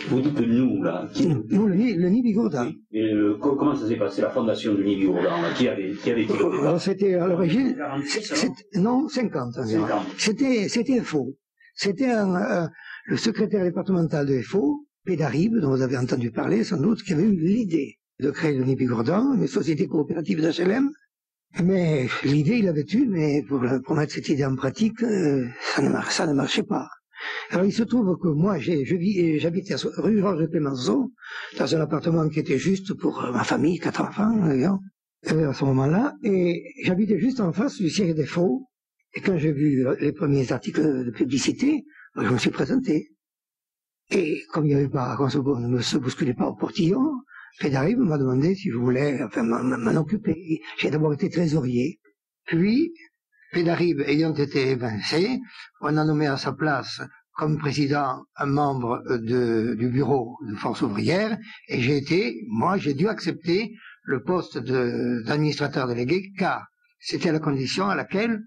Vous 0.08 0.20
dites 0.20 0.38
nous, 0.40 0.82
là, 0.82 1.08
qui, 1.12 1.26
Nous, 1.28 1.66
le 1.66 1.74
nid, 1.74 1.94
le 1.94 2.08
nid 2.08 2.22
Bigourda. 2.22 2.64
oui. 2.66 2.78
Et 2.92 3.02
le- 3.12 3.36
co- 3.36 3.56
comment 3.56 3.74
ça 3.74 3.88
s'est 3.88 3.96
passé, 3.96 4.20
la 4.22 4.30
fondation 4.30 4.74
du 4.74 4.84
Nibi 4.84 5.06
Gourdan, 5.06 5.42
là, 5.42 5.52
qui 5.56 5.66
avait, 5.66 5.92
qui 5.92 6.10
avait 6.10 6.26
Alors, 6.60 6.80
C'était 6.80 7.14
à 7.14 7.26
l'origine, 7.26 7.74
46, 7.76 8.32
c'est- 8.34 8.78
non, 8.78 9.08
50 9.08 9.56
environ. 9.58 9.86
50. 9.86 10.06
C'était, 10.18 10.68
c'était 10.68 11.00
faux. 11.00 11.34
C'était 11.80 12.10
un- 12.10 12.68
le 13.06 13.16
secrétaire 13.16 13.62
départemental 13.62 14.26
de 14.26 14.40
FO, 14.42 14.84
Pédarib, 15.04 15.56
dont 15.60 15.70
vous 15.70 15.82
avez 15.82 15.96
entendu 15.96 16.32
parler 16.32 16.64
sans 16.64 16.76
doute, 16.76 17.04
qui 17.04 17.12
avait 17.12 17.22
eu 17.22 17.36
l'idée 17.38 17.98
de 18.18 18.32
créer 18.32 18.58
le 18.58 18.64
Nibigourdan, 18.64 19.34
une 19.34 19.46
société 19.46 19.86
coopérative 19.86 20.40
d'HLM. 20.40 20.90
Mais 21.62 22.08
l'idée, 22.24 22.56
il 22.58 22.64
l'avait 22.64 22.84
eue, 22.92 23.06
mais 23.06 23.44
pour, 23.48 23.60
mettre 23.94 24.12
cette 24.12 24.28
idée 24.28 24.44
en 24.44 24.56
pratique, 24.56 25.00
euh, 25.04 25.46
ça, 25.60 26.26
ne 26.26 26.32
marchait 26.32 26.64
pas. 26.64 26.88
Alors 27.50 27.64
il 27.64 27.72
se 27.72 27.84
trouve 27.84 28.18
que 28.20 28.28
moi, 28.28 28.58
j'habitais 28.58 29.76
rue 29.98 30.18
Georges 30.18 30.48
Clémenceau, 30.50 31.12
dans 31.58 31.76
un 31.76 31.80
appartement 31.80 32.28
qui 32.28 32.40
était 32.40 32.58
juste 32.58 32.92
pour 32.94 33.24
euh, 33.24 33.30
ma 33.32 33.44
famille, 33.44 33.78
quatre 33.78 34.00
enfants, 34.00 34.36
euh, 34.48 35.48
à 35.48 35.52
ce 35.52 35.64
moment-là, 35.64 36.14
et 36.24 36.64
j'habitais 36.82 37.20
juste 37.20 37.38
en 37.40 37.52
face 37.52 37.76
du 37.76 37.88
siège 37.88 38.14
des 38.16 38.26
faux, 38.26 38.68
et 39.14 39.20
quand 39.20 39.38
j'ai 39.38 39.52
vu 39.52 39.86
euh, 39.86 39.96
les 40.00 40.12
premiers 40.12 40.52
articles 40.52 41.04
de 41.04 41.10
publicité, 41.10 41.84
je 42.16 42.28
me 42.28 42.38
suis 42.38 42.50
présenté. 42.50 43.10
Et 44.10 44.42
comme 44.52 44.64
il 44.64 44.68
n'y 44.68 44.74
avait 44.74 44.88
pas, 44.88 45.16
on 45.18 45.58
ne 45.58 45.80
se 45.80 45.98
bousculait 45.98 46.34
pas 46.34 46.46
au 46.46 46.54
portillon, 46.54 47.04
Pédarib 47.60 47.98
m'a 47.98 48.18
demandé 48.18 48.54
si 48.54 48.70
je 48.70 48.76
voulais 48.76 49.22
enfin, 49.22 49.42
m'en 49.42 50.00
occuper. 50.00 50.60
J'ai 50.78 50.90
d'abord 50.90 51.12
été 51.12 51.28
trésorier. 51.28 52.00
Puis, 52.46 52.92
Pédarib 53.52 54.00
ayant 54.06 54.34
été 54.34 54.70
évincé, 54.70 55.40
on 55.80 55.96
a 55.96 56.04
nommé 56.04 56.26
à 56.26 56.36
sa 56.36 56.52
place 56.52 57.00
comme 57.32 57.58
président 57.58 58.24
un 58.36 58.46
membre 58.46 59.02
du 59.18 59.88
bureau 59.88 60.36
de 60.48 60.56
force 60.56 60.82
ouvrière, 60.82 61.38
et 61.68 61.80
j'ai 61.80 61.96
été, 61.96 62.44
moi, 62.48 62.78
j'ai 62.78 62.94
dû 62.94 63.06
accepter 63.08 63.74
le 64.02 64.22
poste 64.22 64.58
d'administrateur 64.58 65.86
délégué, 65.86 66.32
car 66.36 66.66
c'était 66.98 67.30
la 67.30 67.38
condition 67.38 67.88
à 67.88 67.94
laquelle, 67.94 68.42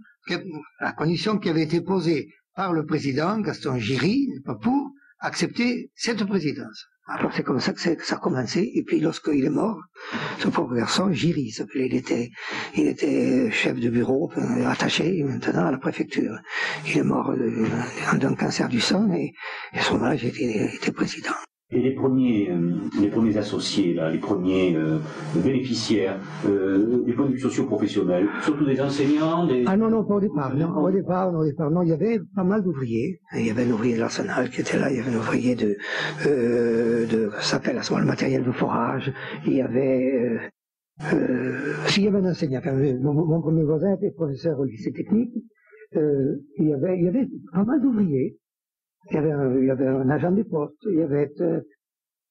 la 0.80 0.92
condition 0.94 1.38
qui 1.38 1.50
avait 1.50 1.64
été 1.64 1.82
posée 1.82 2.30
par 2.56 2.74
le 2.74 2.86
président 2.86 3.40
Gaston 3.40 3.78
Giry, 3.78 4.28
pour 4.62 4.92
accepter 5.20 5.92
cette 5.96 6.24
présidence. 6.26 6.88
Alors 7.08 7.34
c'est 7.34 7.44
comme 7.44 7.60
ça 7.60 7.74
que, 7.74 7.80
ça 7.82 8.16
a 8.16 8.18
commencé. 8.20 8.72
Et 8.74 8.84
puis 8.84 9.00
lorsqu'il 9.00 9.44
est 9.44 9.50
mort, 9.50 9.80
ce 10.40 10.48
pauvre 10.48 10.76
garçon, 10.76 11.12
Giry 11.12 11.52
s'appelait, 11.52 11.88
il 11.88 11.96
était, 11.96 12.30
il 12.76 12.88
était 12.88 13.52
chef 13.52 13.80
de 13.80 13.90
bureau, 13.90 14.32
attaché 14.66 15.24
maintenant 15.24 15.66
à 15.66 15.72
la 15.72 15.78
préfecture. 15.78 16.38
Il 16.88 16.98
est 16.98 17.04
mort 17.04 17.34
d'un 18.14 18.36
cancer 18.36 18.70
du 18.70 18.80
sang 18.80 19.12
et, 19.14 19.34
à 19.74 19.82
ce 19.82 19.94
moment-là, 19.94 20.16
j'étais 20.16 20.92
président. 20.92 21.34
Et 21.74 21.80
les 21.80 21.92
premiers, 21.92 22.52
euh, 22.52 22.74
les 23.00 23.08
premiers 23.08 23.38
associés, 23.38 23.94
là, 23.94 24.10
les 24.10 24.18
premiers 24.18 24.76
euh, 24.76 24.98
bénéficiaires, 25.42 26.20
euh, 26.46 27.02
des 27.06 27.14
points 27.14 27.30
de 27.30 27.38
surtout 27.38 28.66
des 28.66 28.82
enseignants 28.82 29.48
des... 29.48 29.64
Ah 29.66 29.78
non, 29.78 29.90
non, 29.90 30.04
pas 30.04 30.16
au 30.16 30.20
départ. 30.20 30.54
Non, 30.54 30.76
au 30.76 30.92
départ, 30.92 31.34
au 31.34 31.46
départ, 31.46 31.72
non, 31.72 31.82
il 31.84 31.90
y 31.90 31.94
avait 31.94 32.20
pas 32.36 32.44
mal 32.44 32.62
d'ouvriers. 32.62 33.22
Il 33.38 33.46
y 33.46 33.52
avait 33.52 33.64
un 33.64 33.72
ouvrier 33.72 33.96
de 33.96 34.02
l'Arsenal 34.02 34.50
qui 34.50 34.60
était 34.60 34.78
là, 34.78 34.92
il 34.92 34.98
y 34.98 35.00
avait 35.00 35.12
un 35.12 35.18
ouvrier 35.18 35.56
de, 35.56 35.78
euh, 36.28 37.08
de 37.08 37.30
s'appelle 37.40 37.78
à 37.78 37.84
ce 37.84 37.94
moment 37.94 38.04
le 38.04 38.10
matériel 38.10 38.44
de 38.44 38.52
forage, 38.52 39.14
il 39.46 39.54
y 39.54 39.62
avait... 39.62 40.52
S'il 41.88 42.04
y 42.04 42.08
avait 42.08 42.20
un 42.20 42.30
enseignant, 42.32 42.60
mon, 43.02 43.14
mon, 43.14 43.42
premier 43.42 43.64
voisin 43.64 43.96
était 43.96 44.12
professeur 44.12 44.60
au 44.60 44.66
lycée 44.66 44.92
technique, 44.92 45.34
il, 45.96 46.68
y 46.68 46.74
avait, 46.74 47.00
il 47.00 47.06
y 47.06 47.08
avait 47.08 47.28
pas 47.54 47.64
mal 47.64 47.82
d'ouvriers. 47.82 48.38
Il 49.10 49.16
y 49.16 49.18
avait 49.18 49.32
un, 49.32 49.58
il 49.58 49.66
y 49.66 49.72
avait 49.72 49.88
un 49.88 50.10
agent 50.10 50.32
des 50.32 50.44
postes, 50.44 50.78
il 50.86 51.00
y 51.00 51.02
avait, 51.02 51.32
euh, 51.42 51.62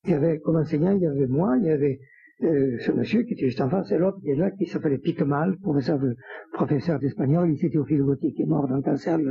il 0.04 0.12
y 0.12 0.14
avait 0.14 0.38
comme 0.38 0.56
enseignant, 0.56 0.92
il 0.92 1.02
y 1.02 1.06
avait 1.06 1.26
moi, 1.26 1.56
il 1.58 1.64
y 1.64 1.70
avait 1.70 1.98
euh, 2.42 2.78
ce 2.78 2.92
monsieur 2.92 3.22
qui 3.22 3.34
était 3.34 3.46
juste 3.46 3.60
en 3.60 3.68
face, 3.68 3.90
et 3.90 3.98
l'autre 3.98 4.18
qui 4.22 4.30
est 4.30 4.36
là, 4.36 4.52
qui 4.52 4.66
s'appelait 4.66 4.98
Piquemal, 4.98 5.58
professeur 5.58 5.98
de, 5.98 6.14
professeur 6.52 6.98
d'espagnol, 6.98 7.50
il 7.50 7.58
s'était 7.58 7.76
au 7.76 7.84
Gauthie, 7.84 8.32
qui 8.32 8.42
est 8.42 8.46
mort 8.46 8.66
d'un 8.68 8.80
cancer. 8.80 9.18
Et, 9.18 9.24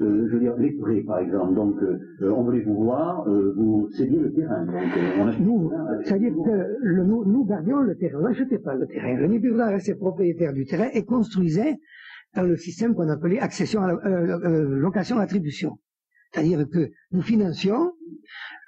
euh, 0.00 0.26
je 0.28 0.32
veux 0.32 0.40
dire, 0.40 0.56
les 0.56 0.72
prêts, 0.72 1.02
par 1.02 1.20
exemple, 1.20 1.54
donc, 1.54 1.76
euh, 1.82 2.30
on 2.30 2.42
voulait 2.42 2.62
vous 2.62 2.82
voir, 2.82 3.24
vous 3.28 3.88
cédiez 3.92 4.18
le 4.18 4.32
terrain. 4.32 4.64
Donc, 4.64 4.74
on 5.20 5.28
a 5.28 5.38
nous, 5.38 5.70
c'est-à-dire 6.02 6.32
que 6.32 6.76
le, 6.80 7.04
nous, 7.04 7.24
nous 7.26 7.44
gardions 7.44 7.82
le 7.82 7.94
terrain, 7.94 8.18
on 8.20 8.22
n'achetait 8.22 8.58
pas 8.58 8.74
le 8.74 8.86
terrain. 8.86 9.14
Le 9.14 9.28
Niburdin 9.28 9.68
restait 9.68 9.94
propriétaire 9.94 10.52
du 10.52 10.64
terrain 10.64 10.88
et 10.94 11.04
construisait 11.04 11.78
dans 12.38 12.44
le 12.44 12.56
système 12.56 12.94
qu'on 12.94 13.08
appelait 13.08 13.40
accession 13.40 13.82
à 13.82 13.88
la, 13.88 13.94
euh, 13.94 14.38
euh, 14.44 14.78
location 14.78 15.18
attribution. 15.18 15.78
C'est-à-dire 16.30 16.64
que 16.72 16.92
nous 17.10 17.22
financions 17.22 17.92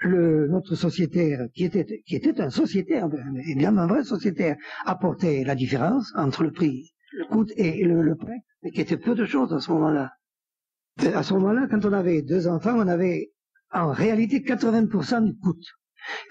le, 0.00 0.48
notre 0.48 0.74
sociétaire, 0.74 1.46
qui 1.54 1.64
était, 1.66 2.02
qui 2.04 2.16
était 2.16 2.40
un 2.40 2.50
sociétaire, 2.50 3.08
évidemment 3.46 3.82
un 3.82 3.86
vrai 3.86 4.02
sociétaire, 4.02 4.56
apportait 4.86 5.44
la 5.44 5.54
différence 5.54 6.12
entre 6.16 6.42
le 6.42 6.50
prix, 6.50 6.90
le 7.12 7.26
coût 7.26 7.46
et 7.56 7.84
le, 7.84 8.16
prêt, 8.16 8.40
mais 8.62 8.70
qui 8.72 8.80
était 8.80 8.96
peu 8.96 9.14
de 9.14 9.24
choses 9.24 9.52
à 9.52 9.60
ce 9.60 9.70
moment-là. 9.70 10.14
À 11.14 11.22
ce 11.22 11.32
moment-là, 11.34 11.68
quand 11.70 11.84
on 11.84 11.92
avait 11.92 12.22
deux 12.22 12.48
enfants, 12.48 12.74
on 12.76 12.88
avait 12.88 13.30
en 13.72 13.92
réalité 13.92 14.40
80% 14.40 15.24
du 15.26 15.36
coût. 15.38 15.54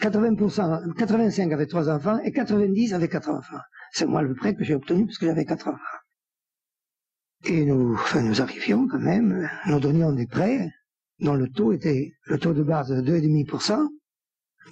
80%, 0.02 0.94
85 0.94 1.54
avec 1.54 1.70
trois 1.70 1.90
enfants 1.90 2.20
et 2.26 2.32
90 2.34 2.94
avec 2.94 3.12
quatre 3.12 3.30
enfants. 3.30 3.62
C'est 3.94 4.08
moi 4.08 4.24
le 4.24 4.34
prêt 4.34 4.56
que 4.56 4.64
j'ai 4.66 4.76
obtenu 4.76 5.06
parce 5.06 5.20
que 5.20 5.28
j'avais 5.28 5.46
quatre 5.46 5.70
enfants. 5.70 6.00
Et 7.46 7.66
nous, 7.66 7.94
enfin, 7.94 8.22
nous 8.22 8.42
arrivions 8.42 8.88
quand 8.88 9.00
même, 9.00 9.50
nous 9.68 9.80
donnions 9.80 10.12
des 10.12 10.28
prêts 10.28 10.70
dont 11.20 11.36
le 11.36 11.50
taux 11.50 11.72
était 11.74 12.14
le 12.26 12.38
taux 12.38 12.54
de 12.54 12.64
base 12.64 12.90
de 12.90 13.02
2,5%, 13.02 13.88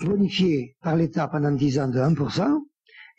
bonifié 0.02 0.76
par 0.82 0.96
l'État 0.96 1.28
pendant 1.28 1.52
10 1.52 1.80
ans 1.80 1.88
de 1.88 2.00
1%, 2.00 2.62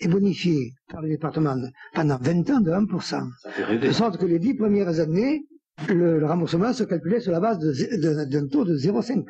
et 0.00 0.08
bonifié 0.08 0.74
par 0.88 1.02
le 1.02 1.08
département 1.08 1.56
pendant 1.94 2.18
20 2.18 2.50
ans 2.50 2.60
de 2.60 2.70
1%. 2.70 3.80
De 3.80 3.90
sorte 3.92 4.18
que 4.18 4.26
les 4.26 4.38
10 4.38 4.54
premières 4.54 5.00
années, 5.00 5.44
le, 5.88 6.24
remboursement 6.24 6.72
se 6.72 6.84
calculait 6.84 7.20
sur 7.20 7.32
la 7.32 7.40
base 7.40 7.58
d'un 7.58 8.46
taux 8.48 8.64
de 8.64 8.76
0,50. 8.76 9.24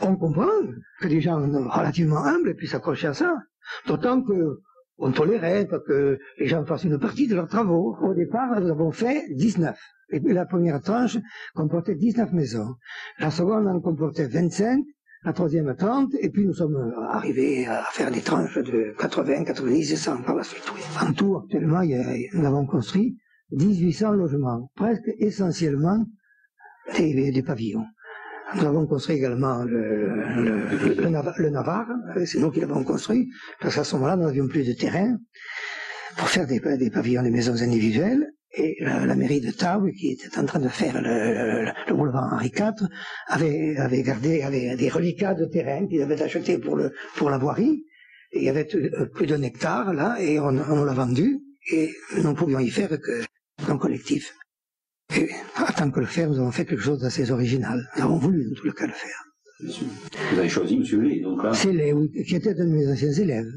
on 0.00 0.16
comprend 0.16 0.48
que 1.00 1.08
des 1.08 1.20
gens 1.20 1.38
relativement 1.38 2.24
humbles 2.24 2.54
puissent 2.56 2.72
s'accrocher 2.72 3.08
à 3.08 3.14
ça. 3.14 3.34
D'autant 3.86 4.22
que 4.22 4.60
on 4.98 5.12
tolérait 5.12 5.66
que 5.86 6.18
les 6.38 6.46
gens 6.46 6.64
fassent 6.64 6.84
une 6.84 6.98
partie 6.98 7.26
de 7.26 7.34
leurs 7.34 7.48
travaux. 7.48 7.96
Au 8.00 8.14
départ, 8.14 8.60
nous 8.60 8.70
avons 8.70 8.90
fait 8.90 9.24
19. 9.30 9.76
Et 10.10 10.20
la 10.20 10.46
première 10.46 10.80
tranche 10.80 11.18
comportait 11.54 11.94
19 11.94 12.32
maisons. 12.32 12.74
La 13.18 13.30
seconde 13.30 13.66
en 13.66 13.80
comportait 13.80 14.28
25, 14.28 14.84
la 15.24 15.32
troisième 15.32 15.74
30, 15.74 16.12
et 16.20 16.30
puis 16.30 16.46
nous 16.46 16.52
sommes 16.52 16.92
arrivés 17.08 17.66
à 17.66 17.82
faire 17.90 18.10
des 18.10 18.20
tranches 18.20 18.58
de 18.58 18.94
80, 18.98 19.44
90 19.44 19.92
et 19.92 19.96
100 19.96 20.22
par 20.22 20.36
la 20.36 20.44
suite. 20.44 20.70
En 21.02 21.12
tout, 21.12 21.36
actuellement, 21.36 21.82
nous 21.82 22.46
avons 22.46 22.66
construit 22.66 23.18
1800 23.52 24.12
logements, 24.12 24.70
presque 24.76 25.10
essentiellement 25.18 26.04
des 26.96 27.42
pavillons. 27.44 27.86
Nous 28.54 28.64
avons 28.64 28.86
construit 28.86 29.16
également 29.16 29.64
le, 29.64 31.08
Navarre, 31.50 31.88
c'est 32.24 32.38
nous 32.38 32.50
qui 32.50 32.60
l'avons 32.60 32.84
construit, 32.84 33.30
parce 33.60 33.74
qu'à 33.74 33.84
ce 33.84 33.94
moment-là, 33.96 34.16
nous 34.16 34.24
n'avions 34.24 34.46
plus 34.46 34.66
de 34.66 34.72
terrain 34.72 35.16
pour 36.16 36.28
faire 36.28 36.46
des, 36.46 36.60
pavillons, 36.90 37.22
des 37.22 37.30
maisons 37.30 37.60
individuelles. 37.62 38.26
Et 38.56 38.76
la, 38.80 39.16
mairie 39.16 39.40
de 39.40 39.50
Tarbes, 39.50 39.90
qui 39.90 40.12
était 40.12 40.38
en 40.38 40.44
train 40.44 40.60
de 40.60 40.68
faire 40.68 41.00
le, 41.02 41.92
boulevard 41.92 42.32
Henri 42.34 42.52
IV, 42.56 42.86
avait, 43.26 44.02
gardé 44.02 44.76
des 44.78 44.88
reliquats 44.88 45.34
de 45.34 45.46
terrain 45.46 45.88
qu'ils 45.88 46.02
avaient 46.02 46.22
achetés 46.22 46.58
pour, 46.58 47.30
la 47.30 47.38
voirie. 47.38 47.84
Il 48.32 48.44
y 48.44 48.48
avait 48.48 48.68
euh, 48.76 49.06
plus 49.06 49.26
d'un 49.26 49.42
hectare 49.42 49.92
là, 49.92 50.16
et 50.20 50.38
on, 50.38 50.50
l'a 50.50 50.92
vendu, 50.92 51.40
et 51.72 51.92
nous 52.16 52.30
ne 52.30 52.34
pouvions 52.34 52.58
y 52.58 52.68
faire 52.68 52.90
que 52.90 53.24
collectif. 53.78 54.32
Et 55.16 55.28
en 55.58 55.72
tant 55.72 55.90
que 55.90 56.00
le 56.00 56.06
faire, 56.06 56.28
nous 56.28 56.38
avons 56.38 56.50
fait 56.50 56.64
quelque 56.64 56.82
chose 56.82 57.00
d'assez 57.00 57.30
original. 57.30 57.88
Nous 57.96 58.02
avons 58.02 58.18
voulu, 58.18 58.50
en 58.50 58.54
tout 58.54 58.72
cas, 58.72 58.86
le 58.86 58.92
faire. 58.92 59.24
Vous 59.60 60.38
avez 60.38 60.48
choisi 60.48 60.74
M. 60.74 61.02
Lé, 61.02 61.20
donc 61.20 61.42
là 61.42 61.54
C'est 61.54 61.72
Lé, 61.72 61.92
oui, 61.92 62.10
qui 62.24 62.34
était 62.34 62.50
un 62.50 62.66
de 62.66 62.72
mes 62.72 62.90
anciens 62.90 63.12
élèves. 63.12 63.50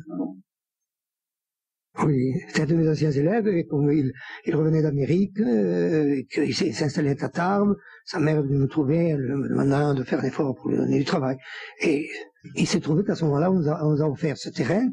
Ah 2.00 2.06
oui, 2.06 2.34
c'était 2.48 2.62
un 2.62 2.66
de 2.68 2.76
mes 2.76 2.88
anciens 2.88 3.10
élèves, 3.10 3.48
et 3.48 3.66
comme 3.66 3.92
il, 3.92 4.14
il 4.46 4.56
revenait 4.56 4.84
d'Amérique, 4.84 5.40
euh, 5.40 6.22
qu'il 6.32 6.54
s'installait 6.54 7.24
à 7.24 7.30
Tarbes, 7.30 7.76
sa 8.06 8.20
mère 8.20 8.44
venait 8.44 8.60
me 8.60 8.68
trouver, 8.68 9.16
me 9.16 9.50
demandant 9.50 9.96
de 9.96 10.04
faire 10.04 10.20
un 10.20 10.24
effort 10.24 10.54
pour 10.56 10.70
lui 10.70 10.78
donner 10.78 11.00
du 11.00 11.06
travail. 11.06 11.38
Et 11.82 12.08
il 12.56 12.68
s'est 12.68 12.82
trouvé 12.82 13.04
qu'à 13.04 13.16
ce 13.16 13.26
moment-là, 13.26 13.52
on, 13.52 13.66
on, 13.68 13.92
nous 13.92 14.02
a 14.04 14.08
offert 14.08 14.38
ce 14.38 14.50
terrain, 14.50 14.88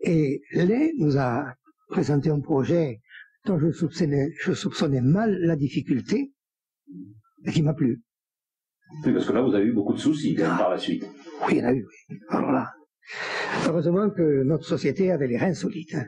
et 0.00 0.40
Lé 0.52 0.94
nous 0.96 1.18
a 1.18 1.52
présenté 1.90 2.30
un 2.30 2.40
projet 2.40 3.00
dont 3.48 3.58
je 3.58 3.72
soupçonnais, 3.72 4.28
je 4.40 4.52
soupçonnais 4.52 5.00
mal 5.00 5.36
la 5.40 5.56
difficulté, 5.56 6.32
et 7.44 7.50
qui 7.50 7.62
m'a 7.62 7.74
plu. 7.74 8.02
Oui, 9.04 9.12
parce 9.12 9.26
que 9.26 9.32
là, 9.32 9.42
vous 9.42 9.54
avez 9.54 9.66
eu 9.66 9.72
beaucoup 9.72 9.94
de 9.94 9.98
soucis 9.98 10.34
par 10.34 10.70
la 10.70 10.78
suite. 10.78 11.04
Oui, 11.46 11.54
il 11.54 11.58
y 11.58 11.62
en 11.62 11.68
a 11.68 11.72
eu, 11.72 11.84
oui. 11.84 12.18
Alors 12.28 12.52
là, 12.52 12.72
heureusement 13.66 14.10
que 14.10 14.42
notre 14.44 14.64
société 14.64 15.10
avait 15.10 15.28
les 15.28 15.38
reins 15.38 15.54
solides. 15.54 15.94
Hein. 15.94 16.06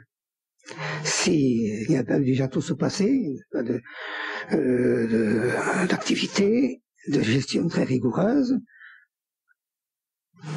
S'il 1.02 1.88
n'y 1.88 1.96
a 1.96 2.04
pas 2.04 2.18
déjà 2.18 2.48
tout 2.48 2.60
se 2.60 2.74
passer, 2.74 3.36
pas 3.50 3.62
de, 3.62 3.80
euh, 4.52 5.86
d'activité, 5.88 6.82
de, 7.08 7.20
gestion 7.20 7.66
très 7.68 7.84
rigoureuse, 7.84 8.58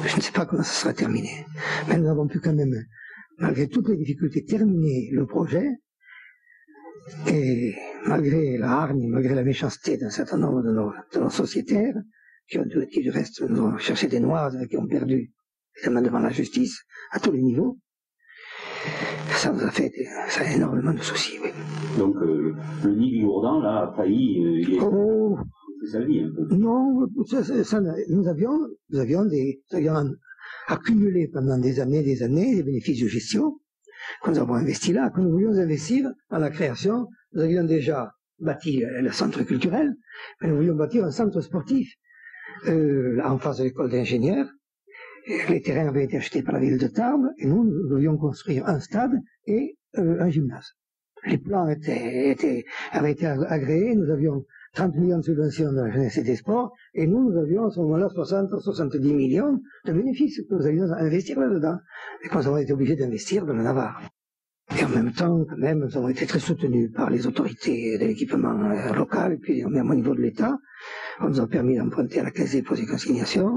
je 0.06 0.16
ne 0.16 0.20
sais 0.20 0.32
pas 0.32 0.46
comment 0.46 0.62
ça 0.62 0.72
sera 0.72 0.92
terminé. 0.92 1.46
Mais 1.88 1.98
nous 1.98 2.08
avons 2.08 2.26
pu 2.26 2.40
quand 2.40 2.54
même, 2.54 2.74
malgré 3.38 3.68
toutes 3.68 3.88
les 3.88 3.96
difficultés, 3.96 4.44
terminer 4.44 5.10
le 5.12 5.26
projet 5.26 5.68
et 7.26 7.74
malgré 8.06 8.56
la 8.58 8.70
hargne, 8.70 9.08
malgré 9.08 9.34
la 9.34 9.44
méchanceté 9.44 9.96
d'un 9.96 10.10
certain 10.10 10.38
nombre 10.38 10.62
de 10.62 10.72
nos, 10.72 11.30
sociétaires, 11.30 11.94
qui, 12.48 12.58
ont, 12.58 12.64
qui 12.90 13.02
du 13.02 13.10
reste 13.10 13.42
nous 13.42 13.62
ont 13.62 13.78
cherché 13.78 14.06
des 14.06 14.20
noirs, 14.20 14.52
qui 14.68 14.76
ont 14.76 14.86
perdu 14.86 15.32
évidemment 15.76 16.02
devant 16.02 16.18
la 16.20 16.30
justice, 16.30 16.82
à 17.10 17.18
tous 17.20 17.32
les 17.32 17.42
niveaux, 17.42 17.78
ça 19.30 19.52
nous 19.52 19.62
a 19.62 19.70
fait 19.70 19.92
ça 20.28 20.42
a 20.42 20.52
énormément 20.52 20.92
de 20.92 21.00
soucis, 21.00 21.38
oui. 21.42 21.50
Donc 21.98 22.16
euh, 22.16 22.54
le 22.84 22.94
nid 22.94 23.20
Gourdin, 23.20 23.60
là, 23.62 23.88
a 23.88 23.96
failli... 23.96 24.44
Euh, 24.44 24.60
il. 24.60 24.80
Oh, 24.80 25.38
sa 25.90 26.00
vie, 26.00 26.20
un 26.20 26.30
peu. 26.34 26.54
Non, 26.54 27.06
ça, 27.26 27.80
nous 28.08 28.28
avions, 28.28 28.58
nous 28.90 28.98
avions 28.98 29.24
des, 29.24 29.62
nous 29.70 29.78
avions 29.78 30.14
accumulé 30.66 31.28
pendant 31.28 31.58
des 31.58 31.80
années 31.80 32.02
des 32.02 32.22
années 32.22 32.56
des 32.56 32.62
bénéfices 32.62 33.02
de 33.02 33.08
gestion, 33.08 33.58
quand 34.22 34.32
nous 34.32 34.38
avons 34.38 34.54
investi 34.54 34.92
là, 34.92 35.10
quand 35.14 35.22
nous 35.22 35.30
voulions 35.30 35.58
investir 35.58 36.10
dans 36.30 36.38
la 36.38 36.50
création, 36.50 37.08
nous 37.32 37.42
avions 37.42 37.64
déjà 37.64 38.12
bâti 38.38 38.84
le 38.84 39.10
centre 39.10 39.42
culturel, 39.42 39.94
mais 40.40 40.48
nous 40.48 40.56
voulions 40.56 40.74
bâtir 40.74 41.04
un 41.04 41.10
centre 41.10 41.40
sportif 41.40 41.94
euh, 42.66 43.20
en 43.24 43.38
face 43.38 43.58
de 43.58 43.64
l'école 43.64 43.90
d'ingénieurs. 43.90 44.48
Les 45.48 45.62
terrains 45.62 45.88
avaient 45.88 46.04
été 46.04 46.18
achetés 46.18 46.42
par 46.42 46.54
la 46.54 46.60
ville 46.60 46.78
de 46.78 46.86
Tarbes 46.86 47.30
et 47.38 47.46
nous, 47.46 47.64
nous 47.64 47.88
devions 47.88 48.16
construire 48.16 48.66
un 48.68 48.80
stade 48.80 49.12
et 49.46 49.76
euh, 49.98 50.20
un 50.20 50.28
gymnase. 50.30 50.72
Les 51.26 51.38
plans 51.38 51.62
avaient 51.64 52.30
été 52.30 52.66
agréés, 52.92 53.94
nous 53.94 54.10
avions 54.10 54.44
30 54.74 54.96
millions 54.96 55.18
de 55.18 55.22
subventions 55.22 55.72
de 55.72 55.80
la 55.80 55.90
jeunesse 55.90 56.18
et 56.18 56.24
des 56.24 56.36
sports, 56.36 56.72
et 56.94 57.06
nous, 57.06 57.30
nous 57.30 57.38
avions 57.38 57.66
à 57.66 57.70
ce 57.70 57.80
moment-là 57.80 58.08
60 58.08 58.60
70 58.60 59.14
millions 59.14 59.60
de 59.84 59.92
bénéfices 59.92 60.42
que 60.48 60.54
nous 60.54 60.66
avions 60.66 60.90
à 60.92 60.98
investir 60.98 61.38
là-dedans, 61.38 61.78
et 62.24 62.34
nous 62.34 62.46
avons 62.46 62.56
été 62.56 62.72
obligés 62.72 62.96
d'investir 62.96 63.46
dans 63.46 63.54
la 63.54 63.62
Navarre. 63.62 64.02
Et 64.78 64.84
en 64.84 64.88
même 64.88 65.12
temps, 65.12 65.44
quand 65.48 65.56
même, 65.56 65.80
nous 65.80 65.96
avons 65.96 66.08
été 66.08 66.26
très 66.26 66.40
soutenus 66.40 66.90
par 66.92 67.10
les 67.10 67.26
autorités 67.26 67.98
de 67.98 68.06
l'équipement 68.06 68.70
euh, 68.70 68.92
local, 68.94 69.34
et 69.34 69.36
puis 69.36 69.64
même 69.64 69.90
au 69.90 69.94
niveau 69.94 70.14
de 70.14 70.20
l'État. 70.20 70.58
On 71.20 71.28
nous 71.28 71.40
a 71.40 71.46
permis 71.46 71.76
d'emprunter 71.76 72.20
à 72.20 72.24
la 72.24 72.30
Caisse 72.30 72.52
des 72.52 72.62
dépôts 72.62 72.74
et 72.74 72.86
consignations. 72.86 73.52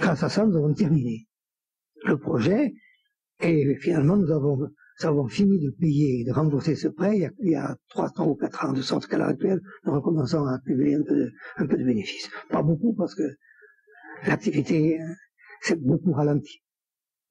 Grâce 0.00 0.22
à 0.22 0.28
ça, 0.28 0.46
nous 0.46 0.56
avons 0.56 0.72
terminé 0.74 1.26
le 2.04 2.16
projet, 2.16 2.74
et 3.42 3.74
finalement, 3.80 4.16
nous 4.16 4.30
avons 4.30 4.70
avons 5.06 5.28
fini 5.28 5.58
de 5.58 5.70
payer, 5.70 6.24
de 6.24 6.32
rembourser 6.32 6.74
ce 6.74 6.88
prêt 6.88 7.16
il 7.42 7.50
y 7.50 7.54
a, 7.54 7.76
trois 7.88 8.10
ans 8.18 8.28
ou 8.28 8.34
quatre 8.34 8.64
ans, 8.64 8.72
de 8.72 8.82
sorte 8.82 9.06
qu'à 9.06 9.18
l'heure 9.18 9.28
actuelle, 9.28 9.60
nous 9.84 9.92
recommençons 9.92 10.44
à 10.44 10.54
accumuler 10.54 10.94
un 10.94 11.02
peu, 11.02 11.16
de, 11.16 11.30
un 11.56 11.66
peu 11.66 11.76
de 11.76 11.84
bénéfices. 11.84 12.30
Pas 12.48 12.62
beaucoup 12.62 12.94
parce 12.94 13.14
que 13.14 13.22
l'activité 14.26 15.00
euh, 15.00 15.04
s'est 15.62 15.76
beaucoup 15.76 16.12
ralentie. 16.12 16.62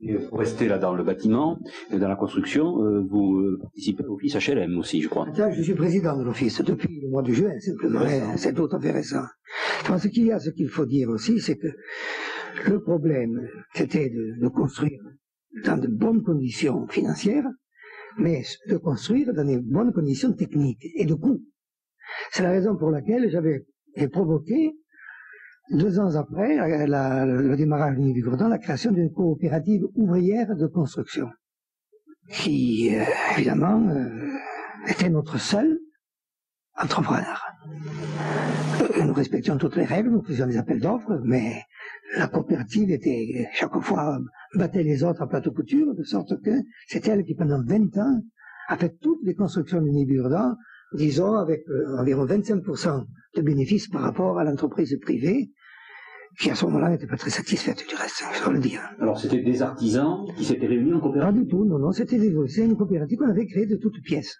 Vous 0.01 0.37
restez 0.37 0.69
là 0.69 0.77
dans 0.77 0.93
le 0.93 1.03
bâtiment, 1.03 1.59
dans 1.91 2.07
la 2.07 2.15
construction, 2.15 2.81
euh, 2.85 3.01
vous 3.01 3.39
euh, 3.39 3.59
participez 3.61 4.05
au 4.05 4.13
l'office 4.13 4.35
HLM 4.35 4.77
aussi, 4.77 5.01
je 5.01 5.09
crois. 5.09 5.27
je 5.33 5.61
suis 5.61 5.73
président 5.73 6.17
de 6.17 6.23
l'office 6.23 6.61
depuis 6.61 7.01
le 7.01 7.09
mois 7.09 7.21
de 7.21 7.33
juin, 7.33 7.51
simplement. 7.59 8.05
C'est 8.37 8.53
tout 8.53 8.69
à 8.71 8.79
fait 8.79 8.91
récent. 8.91 9.25
ce 9.85 10.07
qu'il 10.07 10.27
y 10.27 10.31
a, 10.31 10.39
ce 10.39 10.51
qu'il 10.51 10.69
faut 10.69 10.85
dire 10.85 11.09
aussi, 11.09 11.41
c'est 11.41 11.57
que 11.57 11.67
le 12.65 12.81
problème, 12.81 13.45
c'était 13.73 14.09
de, 14.09 14.41
de 14.41 14.47
construire 14.47 15.01
dans 15.65 15.77
de 15.77 15.87
bonnes 15.87 16.23
conditions 16.23 16.87
financières, 16.87 17.47
mais 18.17 18.43
de 18.67 18.77
construire 18.77 19.33
dans 19.33 19.45
de 19.45 19.59
bonnes 19.59 19.93
conditions 19.93 20.33
techniques 20.33 20.85
et 20.95 21.05
de 21.05 21.13
coût. 21.13 21.41
C'est 22.31 22.43
la 22.43 22.51
raison 22.51 22.75
pour 22.75 22.91
laquelle 22.91 23.29
j'avais 23.29 23.65
provoqué, 24.11 24.75
deux 25.71 25.99
ans 25.99 26.15
après 26.15 26.55
le 26.55 27.55
démarrage 27.55 27.97
du 27.97 28.21
Gourdon, 28.21 28.47
la 28.47 28.57
création 28.57 28.91
d'une 28.91 29.11
coopérative 29.11 29.83
ouvrière 29.95 30.55
de 30.55 30.67
construction, 30.67 31.29
qui, 32.29 32.95
euh, 32.95 33.03
évidemment, 33.35 33.87
euh, 33.89 34.29
était 34.87 35.09
notre 35.09 35.39
seul 35.39 35.79
entrepreneur. 36.79 37.45
Euh, 38.81 39.03
nous 39.03 39.13
respections 39.13 39.57
toutes 39.57 39.75
les 39.75 39.85
règles, 39.85 40.09
nous 40.09 40.23
faisions 40.23 40.47
des 40.47 40.57
appels 40.57 40.79
d'offres, 40.79 41.19
mais 41.23 41.63
la 42.17 42.27
coopérative 42.27 42.91
était 42.91 43.47
chaque 43.53 43.77
fois 43.81 44.19
battait 44.55 44.83
les 44.83 45.03
autres 45.03 45.21
à 45.21 45.27
plateau 45.27 45.51
couture, 45.51 45.93
de 45.93 46.03
sorte 46.03 46.41
que 46.41 46.51
c'est 46.87 47.07
elle 47.07 47.23
qui 47.23 47.35
pendant 47.35 47.61
20 47.63 47.97
ans 47.97 48.21
a 48.69 48.77
fait 48.77 48.97
toutes 49.01 49.19
les 49.23 49.35
constructions 49.35 49.81
du 49.81 49.91
Niburdan, 49.91 50.55
disons 50.93 51.33
avec 51.35 51.67
euh, 51.69 51.97
environ 51.99 52.25
25% 52.25 53.05
de 53.35 53.41
bénéfices 53.41 53.87
par 53.87 54.01
rapport 54.01 54.39
à 54.39 54.43
l'entreprise 54.43 54.97
privée, 55.01 55.51
qui 56.39 56.49
à 56.51 56.55
ce 56.55 56.65
moment-là 56.65 56.89
n'était 56.89 57.07
pas 57.07 57.17
très 57.17 57.31
satisfaite 57.31 57.83
du 57.87 57.95
reste, 57.95 58.23
je 58.33 58.43
dois 58.43 58.53
le 58.53 58.59
dire. 58.59 58.81
Alors 58.99 59.19
c'était 59.19 59.41
des 59.41 59.61
artisans 59.61 60.25
qui 60.37 60.45
s'étaient 60.45 60.67
réunis 60.67 60.93
en 60.93 60.99
coopérative? 60.99 61.35
Pas 61.35 61.43
du 61.43 61.47
tout, 61.47 61.65
non, 61.65 61.79
non, 61.79 61.91
c'était 61.91 62.17
une 62.17 62.77
coopérative 62.77 63.17
qu'on 63.17 63.29
avait 63.29 63.47
créée 63.47 63.65
de 63.65 63.75
toutes 63.75 64.01
pièces 64.03 64.37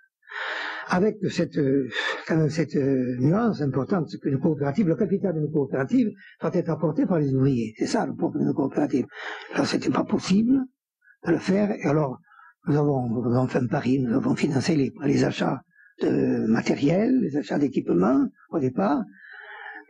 avec 0.89 1.17
cette, 1.29 1.57
euh, 1.57 1.87
quand 2.27 2.37
même 2.37 2.49
cette 2.49 2.75
euh, 2.75 3.15
nuance 3.19 3.61
importante, 3.61 4.09
c'est 4.09 4.19
qu'une 4.19 4.39
coopérative, 4.39 4.87
le 4.87 4.95
capital 4.95 5.33
d'une 5.33 5.51
coopérative 5.51 6.11
doit 6.41 6.51
être 6.53 6.69
apporté 6.69 7.05
par 7.05 7.19
les 7.19 7.33
ouvriers. 7.33 7.73
C'est 7.77 7.85
ça 7.85 8.05
le 8.05 8.15
propre 8.15 8.39
d'une 8.39 8.53
coopérative. 8.53 9.05
Alors 9.53 9.67
c'était 9.67 9.91
pas 9.91 10.03
possible 10.03 10.65
de 11.25 11.31
le 11.31 11.37
faire. 11.37 11.71
Et 11.71 11.83
alors, 11.83 12.19
nous 12.67 12.75
avons, 12.75 13.07
nous 13.07 13.35
avons 13.35 13.47
fait 13.47 13.59
un 13.59 13.67
pari, 13.67 13.99
nous 13.99 14.15
avons 14.15 14.35
financé 14.35 14.75
les, 14.75 14.91
les 15.03 15.23
achats 15.23 15.61
de 16.01 16.45
matériel, 16.47 17.19
les 17.21 17.37
achats 17.37 17.59
d'équipements 17.59 18.27
au 18.51 18.59
départ. 18.59 19.03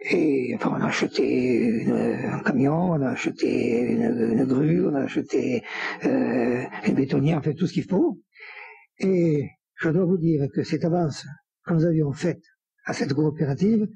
Et 0.10 0.54
enfin, 0.56 0.76
on 0.78 0.82
a 0.82 0.88
acheté 0.88 1.86
un 2.32 2.40
camion, 2.40 2.92
on 2.92 3.02
a 3.02 3.10
acheté 3.10 3.82
une, 3.92 4.46
grue, 4.46 4.88
on 4.88 4.96
a 4.96 5.02
acheté 5.02 5.62
euh, 6.06 6.64
une 6.86 6.94
bétonnière, 6.94 7.40
on 7.40 7.42
fait 7.42 7.54
tout 7.54 7.68
ce 7.68 7.74
qu'il 7.74 7.84
faut. 7.84 8.18
Et 9.00 9.50
je 9.80 9.90
dois 9.90 10.06
vous 10.06 10.18
dire 10.18 10.48
que 10.54 10.64
cette 10.64 10.84
avance 10.84 11.26
que 11.66 11.74
nous 11.74 11.86
avions 11.86 12.12
faite 12.12 12.44
à 12.86 12.94
cette 12.94 13.14
coopérative 13.14 13.88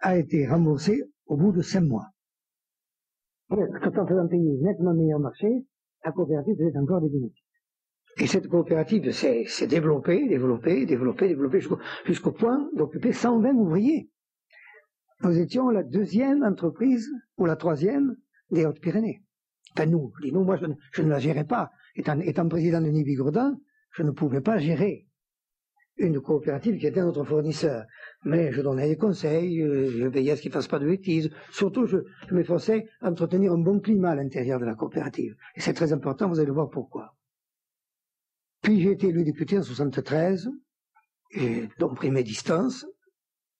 a 0.00 0.16
été 0.18 0.46
remboursée 0.46 1.02
au 1.26 1.36
bout 1.36 1.52
de 1.52 1.62
cinq 1.62 1.82
mois. 1.82 2.06
Tout 3.48 3.98
en 3.98 4.06
faisant 4.06 4.28
payer 4.28 4.58
nettement 4.60 4.94
meilleur 4.94 5.18
marché, 5.18 5.48
la 6.04 6.12
coopérative 6.12 6.56
faisait 6.56 6.78
encore 6.78 7.00
des 7.00 7.08
bénéfices. 7.08 7.44
Et 8.18 8.26
cette 8.26 8.48
coopérative 8.48 9.10
s'est 9.12 9.66
développée, 9.66 10.28
développée, 10.28 10.84
développée, 10.84 11.28
développée 11.28 11.60
jusqu'au 12.04 12.32
point 12.32 12.68
d'occuper 12.76 13.12
120 13.12 13.54
ouvriers. 13.54 14.10
Nous 15.22 15.38
étions 15.38 15.70
la 15.70 15.82
deuxième 15.82 16.42
entreprise, 16.42 17.10
ou 17.38 17.46
la 17.46 17.56
troisième, 17.56 18.16
des 18.50 18.66
Hautes-Pyrénées. 18.66 19.22
Enfin, 19.72 19.86
nous, 19.86 20.12
dis 20.22 20.32
nous, 20.32 20.44
moi, 20.44 20.58
je, 20.92 21.02
ne 21.02 21.08
la 21.08 21.18
gérais 21.18 21.44
pas. 21.44 21.70
Étant, 21.94 22.18
étant 22.20 22.48
président 22.48 22.80
de 22.80 22.88
Nibi 22.88 23.14
Gourdin, 23.14 23.58
je 23.92 24.02
ne 24.02 24.10
pouvais 24.10 24.40
pas 24.40 24.58
gérer 24.58 25.06
une 26.00 26.20
coopérative 26.20 26.78
qui 26.78 26.86
était 26.86 27.02
notre 27.02 27.24
fournisseur. 27.24 27.84
Mais 28.24 28.52
je 28.52 28.62
donnais 28.62 28.88
des 28.88 28.96
conseils, 28.96 29.60
euh, 29.60 29.90
je 29.90 30.06
veillais 30.06 30.32
à 30.32 30.36
ce 30.36 30.42
qu'ils 30.42 30.50
ne 30.50 30.54
fassent 30.54 30.68
pas 30.68 30.78
de 30.78 30.86
bêtises. 30.86 31.30
Surtout, 31.52 31.86
je, 31.86 31.98
m'efforçais 32.30 32.86
à 33.00 33.10
entretenir 33.10 33.52
un 33.52 33.58
bon 33.58 33.78
climat 33.80 34.10
à 34.10 34.14
l'intérieur 34.14 34.58
de 34.58 34.64
la 34.64 34.74
coopérative. 34.74 35.36
Et 35.54 35.60
c'est 35.60 35.74
très 35.74 35.92
important, 35.92 36.28
vous 36.28 36.40
allez 36.40 36.50
voir 36.50 36.70
pourquoi. 36.70 37.14
Puis 38.62 38.80
j'ai 38.80 38.92
été 38.92 39.08
élu 39.08 39.24
député 39.24 39.58
en 39.58 39.62
73, 39.62 40.50
et 41.32 41.68
donc 41.78 41.96
pris 41.96 42.10
mes 42.10 42.22
distances. 42.24 42.86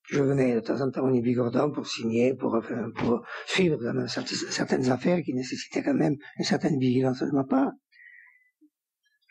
Je 0.04 0.22
venais 0.22 0.56
de 0.56 0.60
temps 0.60 0.80
en 0.80 0.90
temps 0.90 1.04
au 1.04 1.10
Nibigordon 1.10 1.70
pour 1.70 1.86
signer, 1.86 2.34
pour, 2.34 2.60
pour 2.96 3.22
suivre 3.46 3.78
certaines 4.08 4.90
affaires 4.90 5.22
qui 5.22 5.34
nécessitaient 5.34 5.82
quand 5.82 5.94
même 5.94 6.16
une 6.38 6.44
certaine 6.44 6.78
vigilance 6.78 7.22
de 7.22 7.30
ma 7.30 7.44
part. 7.44 7.70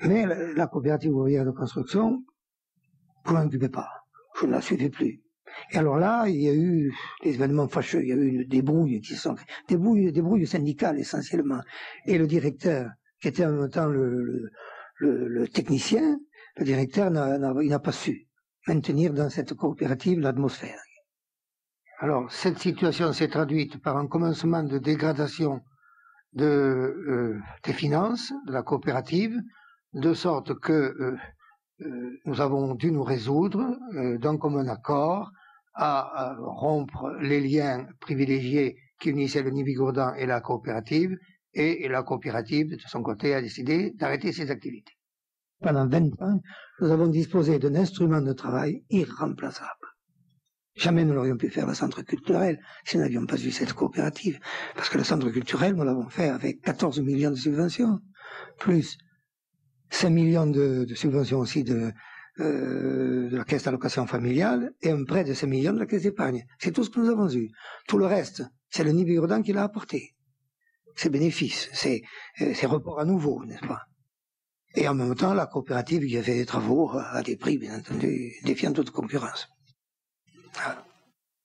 Mais 0.01 0.25
la, 0.25 0.53
la 0.53 0.67
coopérative 0.67 1.13
ouvrière 1.13 1.43
de 1.43 1.51
construction 1.51 2.23
ne 3.27 3.33
m'occupais 3.33 3.69
pas. 3.69 3.89
Je 4.39 4.45
ne 4.45 4.51
la 4.51 4.61
suivais 4.61 4.89
plus. 4.89 5.21
Et 5.71 5.77
alors 5.77 5.97
là, 5.97 6.27
il 6.27 6.41
y 6.41 6.49
a 6.49 6.53
eu 6.53 6.93
des 7.23 7.35
événements 7.35 7.67
fâcheux, 7.67 8.01
il 8.03 8.09
y 8.09 8.13
a 8.13 8.15
eu 8.15 8.27
une 8.27 8.43
débrouille 8.47 9.01
qui 9.01 9.15
syndicales 10.47 10.99
essentiellement. 10.99 11.61
Et 12.05 12.17
le 12.17 12.27
directeur, 12.27 12.89
qui 13.21 13.27
était 13.27 13.45
en 13.45 13.51
même 13.51 13.69
temps 13.69 13.87
le, 13.87 14.51
technicien, 15.53 16.19
le 16.57 16.65
directeur 16.65 17.09
n'a 17.11 17.79
pas 17.79 17.91
su 17.91 18.27
maintenir 18.67 19.13
dans 19.13 19.29
cette 19.29 19.53
coopérative 19.55 20.19
l'atmosphère. 20.19 20.79
Alors 21.99 22.31
cette 22.31 22.59
situation 22.59 23.11
s'est 23.13 23.27
traduite 23.27 23.81
par 23.81 23.97
un 23.97 24.07
commencement 24.07 24.63
de 24.63 24.77
dégradation 24.77 25.61
euh, 26.39 27.39
des 27.63 27.73
finances 27.73 28.31
de 28.47 28.53
la 28.53 28.61
coopérative, 28.61 29.35
de 29.93 30.13
sorte 30.13 30.57
que 30.59 30.71
euh, 30.73 31.17
nous 32.25 32.41
avons 32.41 32.75
dû 32.75 32.91
nous 32.91 33.03
résoudre 33.03 33.77
euh, 33.95 34.17
d'un 34.17 34.37
commun 34.37 34.67
accord 34.67 35.31
à, 35.73 36.35
rompre 36.39 37.15
les 37.21 37.39
liens 37.39 37.87
privilégiés 38.01 38.77
qui 38.99 39.09
unissaient 39.09 39.43
le 39.43 39.51
Nibigourdan 39.51 40.13
et 40.15 40.25
la 40.25 40.41
coopérative, 40.41 41.15
et, 41.53 41.87
la 41.87 42.03
coopérative, 42.03 42.71
de 42.71 42.81
son 42.87 43.01
côté, 43.01 43.33
a 43.33 43.41
décidé 43.41 43.91
d'arrêter 43.91 44.33
ses 44.33 44.51
activités. 44.51 44.93
Pendant 45.61 45.87
20 45.87 46.21
ans, 46.21 46.41
nous 46.81 46.91
avons 46.91 47.07
disposé 47.07 47.59
d'un 47.59 47.75
instrument 47.75 48.21
de 48.21 48.33
travail 48.33 48.83
irremplaçable. 48.89 49.69
Jamais 50.75 51.03
nous 51.05 51.13
n'aurions 51.13 51.37
pu 51.37 51.49
faire 51.49 51.67
le 51.67 51.73
centre 51.73 52.01
culturel 52.03 52.59
si 52.85 52.97
nous 52.97 53.03
n'avions 53.03 53.25
pas 53.25 53.41
eu 53.41 53.51
cette 53.51 53.73
coopérative. 53.73 54.39
Parce 54.75 54.89
que 54.89 54.97
le 54.97 55.03
centre 55.03 55.29
culturel, 55.29 55.75
nous 55.75 55.83
l'avons 55.83 56.07
fait 56.09 56.29
avec 56.29 56.61
14 56.61 56.99
millions 57.01 57.31
de 57.31 57.35
subventions, 57.35 57.99
plus 58.59 58.97
5 59.89 60.09
millions 60.09 60.47
de, 60.47 60.85
subventions 60.95 61.39
aussi 61.39 61.63
de, 61.63 61.91
euh, 62.39 63.29
la 63.31 63.43
caisse 63.43 63.63
d'allocation 63.63 64.07
familiale 64.07 64.71
et 64.81 64.91
un 64.91 65.03
prêt 65.03 65.23
de 65.23 65.33
5 65.33 65.47
millions 65.47 65.73
de 65.73 65.79
la 65.79 65.85
caisse 65.85 66.03
d'épargne. 66.03 66.45
C'est 66.59 66.71
tout 66.71 66.83
ce 66.83 66.89
que 66.89 66.99
nous 66.99 67.09
avons 67.09 67.29
eu. 67.33 67.49
Tout 67.87 67.97
le 67.97 68.05
reste, 68.05 68.43
c'est 68.69 68.83
le 68.83 68.91
niveau 68.91 69.11
Urdan 69.11 69.41
qui 69.41 69.53
l'a 69.53 69.63
apporté. 69.63 70.15
C'est 70.95 71.09
bénéfices, 71.09 71.69
c'est 71.73 72.01
euh, 72.41 72.53
report 72.67 72.99
à 72.99 73.05
nouveau, 73.05 73.43
n'est-ce 73.45 73.65
pas? 73.65 73.83
Et 74.75 74.87
en 74.87 74.93
même 74.93 75.15
temps, 75.15 75.33
la 75.33 75.47
coopérative 75.47 76.05
qui 76.05 76.17
a 76.17 76.23
fait 76.23 76.35
des 76.35 76.45
travaux 76.45 76.91
à 76.93 77.23
des 77.23 77.35
prix, 77.35 77.57
bien 77.57 77.79
entendu, 77.79 78.33
défiant 78.43 78.71
toute 78.71 78.91
concurrence. 78.91 79.47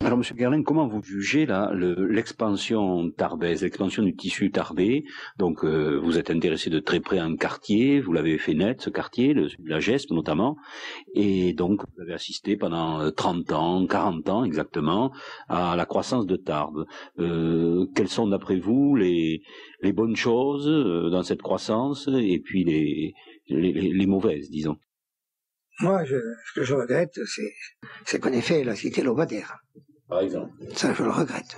Alors, 0.05 0.19
Monsieur 0.19 0.37
Gerlin, 0.37 0.63
comment 0.63 0.87
vous 0.87 1.03
jugez 1.03 1.47
là 1.47 1.73
l'expansion 1.75 3.11
tarbaise, 3.11 3.63
l'expansion 3.63 4.03
du 4.03 4.15
tissu 4.15 4.51
tarbais 4.51 5.03
Donc, 5.39 5.65
euh, 5.65 5.99
vous 5.99 6.19
êtes 6.19 6.29
intéressé 6.29 6.69
de 6.69 6.79
très 6.79 7.01
près 7.01 7.17
à 7.17 7.25
un 7.25 7.37
quartier, 7.37 8.03
vous 8.03 8.13
l'avez 8.13 8.37
fait 8.37 8.53
naître, 8.53 8.85
ce 8.85 8.91
quartier, 8.91 9.33
le, 9.33 9.49
la 9.65 9.81
Geste 9.81 10.11
notamment, 10.11 10.59
et 11.15 11.55
donc 11.55 11.81
vous 11.81 12.03
avez 12.03 12.13
assisté 12.13 12.59
pendant 12.59 13.11
30 13.13 13.51
euh, 13.51 13.55
ans, 13.55 13.87
40 13.87 14.29
ans 14.29 14.45
exactement, 14.45 15.11
à 15.49 15.75
la 15.75 15.87
croissance 15.87 16.27
de 16.27 16.37
Tarbes. 16.37 16.85
Euh, 17.19 17.87
quelles 17.97 18.09
sont 18.09 18.29
d'après 18.29 18.57
vous 18.57 18.97
les, 18.97 19.41
les 19.81 19.93
bonnes 19.95 20.17
choses 20.17 20.69
euh, 20.69 21.09
dans 21.09 21.23
cette 21.23 21.41
croissance 21.41 22.11
et 22.13 22.43
puis 22.45 22.65
les, 22.65 23.15
les, 23.49 23.73
les 23.73 24.07
mauvaises, 24.07 24.51
disons? 24.51 24.77
Moi, 25.81 26.05
je, 26.05 26.17
ce 26.17 26.61
que 26.61 26.63
je 26.63 26.75
regrette, 26.75 27.19
c'est 28.05 28.23
ait 28.23 28.41
fait 28.43 28.65
la 28.65 28.77
cité 28.77 29.03
Lobadère 29.03 29.57
par 30.15 30.23
exemple. 30.23 30.53
Ça, 30.75 30.95
je 30.95 31.03
le 31.03 31.11
regrette. 31.11 31.57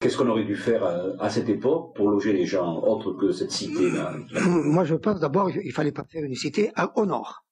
Qu'est-ce 0.00 0.16
qu'on 0.16 0.28
aurait 0.28 0.44
dû 0.44 0.56
faire 0.56 0.82
à, 1.20 1.30
cette 1.30 1.48
époque 1.48 1.94
pour 1.94 2.10
loger 2.10 2.32
les 2.32 2.44
gens, 2.44 2.82
autre 2.82 3.12
que 3.12 3.30
cette 3.30 3.52
cité-là 3.52 4.16
Moi, 4.44 4.84
je 4.84 4.96
pense 4.96 5.20
d'abord 5.20 5.52
qu'il 5.52 5.72
fallait 5.72 5.92
pas 5.92 6.02
faire 6.10 6.24
une 6.24 6.34
cité 6.34 6.72
au 6.96 7.06
nord. 7.06 7.44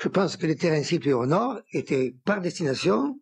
Je 0.00 0.08
pense 0.08 0.36
que 0.36 0.46
les 0.46 0.56
terrains 0.56 0.82
situés 0.82 1.12
au 1.12 1.26
nord 1.26 1.60
étaient 1.72 2.16
par 2.24 2.40
destination 2.40 3.20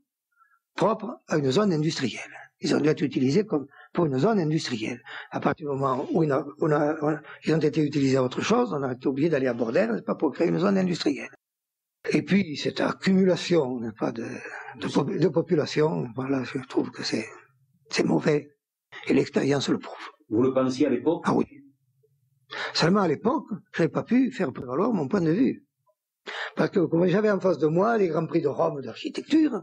propres 0.74 1.20
à 1.28 1.36
une 1.36 1.50
zone 1.50 1.74
industrielle. 1.74 2.34
Ils 2.60 2.74
ont 2.74 2.80
dû 2.80 2.88
être 2.88 3.02
utilisés 3.02 3.44
comme 3.44 3.66
pour 3.92 4.06
une 4.06 4.18
zone 4.18 4.40
industrielle. 4.40 5.02
À 5.30 5.40
partir 5.40 5.68
du 5.68 5.76
moment 5.76 6.06
où, 6.10 6.24
ils 6.24 7.54
ont 7.54 7.58
été 7.58 7.82
utilisés 7.82 8.16
à 8.16 8.22
autre 8.22 8.40
chose, 8.40 8.72
on 8.72 8.82
a 8.82 8.92
été 8.92 9.06
obligé 9.06 9.28
d'aller 9.28 9.46
à 9.46 9.52
Bordel, 9.52 10.02
pas 10.06 10.14
pour 10.14 10.32
créer 10.32 10.48
une 10.48 10.58
zone 10.58 10.78
industrielle. 10.78 11.28
Et 12.12 12.22
puis, 12.22 12.56
cette 12.56 12.80
accumulation 12.80 13.80
pas, 13.98 14.12
de, 14.12 14.26
de, 14.76 15.18
de, 15.18 15.28
population, 15.28 16.06
voilà, 16.14 16.44
je 16.44 16.58
trouve 16.68 16.90
que 16.90 17.02
c'est, 17.02 17.26
c'est 17.90 18.04
mauvais. 18.04 18.50
Et 19.06 19.14
l'expérience 19.14 19.68
le 19.68 19.78
prouve. 19.78 20.10
Vous 20.28 20.42
le 20.42 20.52
pensiez 20.52 20.86
à 20.86 20.90
l'époque? 20.90 21.22
Ah 21.24 21.34
oui. 21.34 21.46
Seulement 22.74 23.00
à 23.00 23.08
l'époque, 23.08 23.46
je 23.72 23.82
n'avais 23.82 23.92
pas 23.92 24.02
pu 24.02 24.30
faire 24.30 24.52
prévaloir 24.52 24.92
mon 24.92 25.08
point 25.08 25.22
de 25.22 25.30
vue. 25.30 25.66
Parce 26.56 26.70
que 26.70 26.80
comme 26.80 27.06
j'avais 27.06 27.30
en 27.30 27.40
face 27.40 27.58
de 27.58 27.66
moi 27.66 27.98
les 27.98 28.08
Grands 28.08 28.26
Prix 28.26 28.42
de 28.42 28.48
Rome 28.48 28.80
d'architecture, 28.80 29.62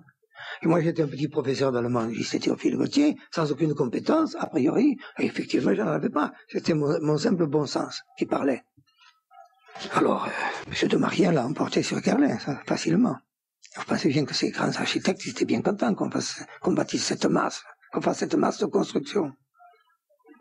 et 0.61 0.67
moi 0.67 0.81
j'étais 0.81 1.03
un 1.03 1.07
petit 1.07 1.27
professeur 1.27 1.71
d'allemand, 1.71 2.09
j'étais 2.11 2.39
Théophile 2.39 2.75
Gauthier, 2.75 3.15
sans 3.31 3.51
aucune 3.51 3.73
compétence, 3.73 4.35
a 4.39 4.47
priori, 4.47 4.97
et 5.19 5.25
effectivement 5.25 5.73
j'en 5.73 5.87
avais 5.87 6.09
pas. 6.09 6.33
C'était 6.49 6.73
mon 6.73 7.17
simple 7.17 7.47
bon 7.47 7.65
sens 7.65 8.01
qui 8.17 8.25
parlait. 8.25 8.63
Alors, 9.95 10.25
euh, 10.27 10.71
M. 10.81 10.87
de 10.87 10.97
Marien 10.97 11.31
l'a 11.31 11.45
emporté 11.45 11.83
sur 11.83 12.01
Carlin, 12.01 12.37
facilement. 12.65 13.15
Vous 13.77 13.85
pensez 13.87 14.09
bien 14.09 14.25
que 14.25 14.33
ces 14.33 14.51
grands 14.51 14.67
architectes 14.67 15.25
étaient 15.27 15.45
bien 15.45 15.61
contents 15.61 15.93
qu'on 15.95 16.09
qu'on 16.61 16.73
bâtisse 16.73 17.05
cette 17.05 17.25
masse, 17.25 17.63
qu'on 17.91 18.01
fasse 18.01 18.19
cette 18.19 18.35
masse 18.35 18.59
de 18.59 18.65
construction. 18.65 19.31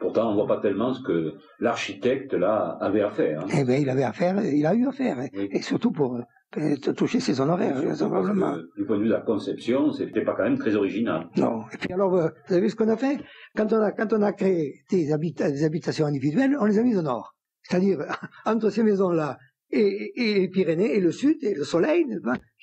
Pourtant, 0.00 0.28
on 0.28 0.30
ne 0.30 0.36
voit 0.36 0.46
pas 0.46 0.60
tellement 0.60 0.94
ce 0.94 1.02
que 1.02 1.34
l'architecte, 1.60 2.32
là, 2.32 2.78
avait 2.80 3.02
à 3.02 3.10
faire. 3.10 3.40
Hein. 3.42 3.48
Eh 3.56 3.64
bien, 3.64 3.76
il 3.76 3.88
avait 3.88 4.02
à 4.02 4.12
faire, 4.12 4.42
il 4.42 4.66
a 4.66 4.74
eu 4.74 4.86
à 4.86 4.92
faire. 4.92 5.18
Et 5.32 5.60
surtout 5.62 5.92
pour 5.92 6.16
euh, 6.56 6.76
toucher 6.96 7.20
ses 7.20 7.40
honoraires, 7.40 7.76
probablement. 7.98 8.56
Du 8.76 8.84
point 8.86 8.96
de 8.96 9.02
vue 9.02 9.08
de 9.08 9.12
la 9.12 9.20
conception, 9.20 9.92
c'était 9.92 10.24
pas 10.24 10.34
quand 10.34 10.44
même 10.44 10.58
très 10.58 10.74
original. 10.74 11.28
Non. 11.36 11.64
Et 11.72 11.76
puis 11.76 11.92
alors, 11.92 12.10
vous 12.10 12.52
avez 12.54 12.62
vu 12.62 12.70
ce 12.70 12.76
qu'on 12.76 12.88
a 12.88 12.96
fait? 12.96 13.20
Quand 13.54 13.72
on 13.72 13.80
a, 13.80 13.92
quand 13.92 14.12
on 14.12 14.22
a 14.22 14.32
créé 14.32 14.82
des, 14.90 15.06
des 15.06 15.64
habitations 15.64 16.06
individuelles, 16.06 16.56
on 16.58 16.64
les 16.64 16.78
a 16.78 16.82
mises 16.82 16.98
au 16.98 17.02
nord. 17.02 17.36
C'est-à-dire, 17.70 17.98
entre 18.46 18.70
ces 18.70 18.82
maisons-là 18.82 19.38
et, 19.70 20.12
les 20.16 20.48
Pyrénées 20.48 20.96
et 20.96 21.00
le 21.00 21.12
sud 21.12 21.36
et 21.42 21.54
le 21.54 21.64
soleil, 21.64 22.04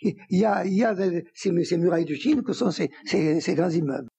il 0.01 0.15
y 0.29 0.45
a, 0.45 0.95
ces, 1.33 1.77
murailles 1.77 2.05
de 2.05 2.15
Chine 2.15 2.43
que 2.43 2.53
sont 2.53 2.71
ces, 2.71 2.89
grands 3.55 3.69
immeubles. 3.69 4.09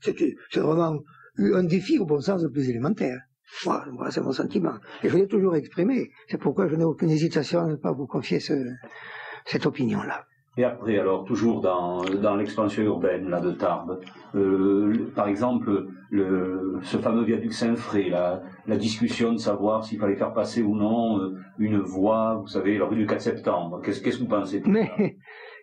C'est 0.00 0.60
vraiment 0.60 1.00
un 1.38 1.64
défi 1.64 1.98
au 1.98 2.06
bon 2.06 2.20
sens 2.20 2.42
le 2.42 2.50
plus 2.50 2.68
élémentaire. 2.70 3.18
Moi, 3.66 4.10
c'est 4.12 4.20
mon 4.20 4.32
sentiment. 4.32 4.74
Et 5.02 5.08
je 5.08 5.16
l'ai 5.16 5.26
toujours 5.26 5.56
exprimé. 5.56 6.10
C'est 6.28 6.38
pourquoi 6.38 6.68
je 6.68 6.76
n'ai 6.76 6.84
aucune 6.84 7.10
hésitation 7.10 7.60
à 7.60 7.66
ne 7.66 7.74
pas 7.74 7.90
vous 7.90 8.06
confier 8.06 8.38
cette 8.38 9.66
opinion-là. 9.66 10.24
Et 10.56 10.64
après, 10.64 10.98
alors, 10.98 11.24
toujours 11.24 11.60
dans, 11.60 12.02
dans 12.02 12.34
l'expansion 12.34 12.82
urbaine 12.82 13.28
là, 13.28 13.40
de 13.40 13.52
Tarbes, 13.52 14.00
euh, 14.34 15.10
par 15.14 15.28
exemple, 15.28 15.86
le, 16.10 16.80
ce 16.82 16.96
fameux 16.96 17.24
viaduc 17.24 17.52
Saint-Fré, 17.52 18.10
la, 18.10 18.42
discussion 18.76 19.32
de 19.32 19.38
savoir 19.38 19.84
s'il 19.84 19.98
fallait 19.98 20.16
faire 20.16 20.32
passer 20.32 20.62
ou 20.62 20.74
non 20.74 21.20
euh, 21.20 21.38
une 21.58 21.78
voie, 21.78 22.34
vous 22.40 22.48
savez, 22.48 22.78
la 22.78 22.86
rue 22.86 22.96
du 22.96 23.06
4 23.06 23.20
septembre. 23.20 23.80
Qu'est-ce 23.82 24.00
que 24.00 24.10
vous 24.16 24.26
pensez 24.26 24.60
Mais, 24.66 25.18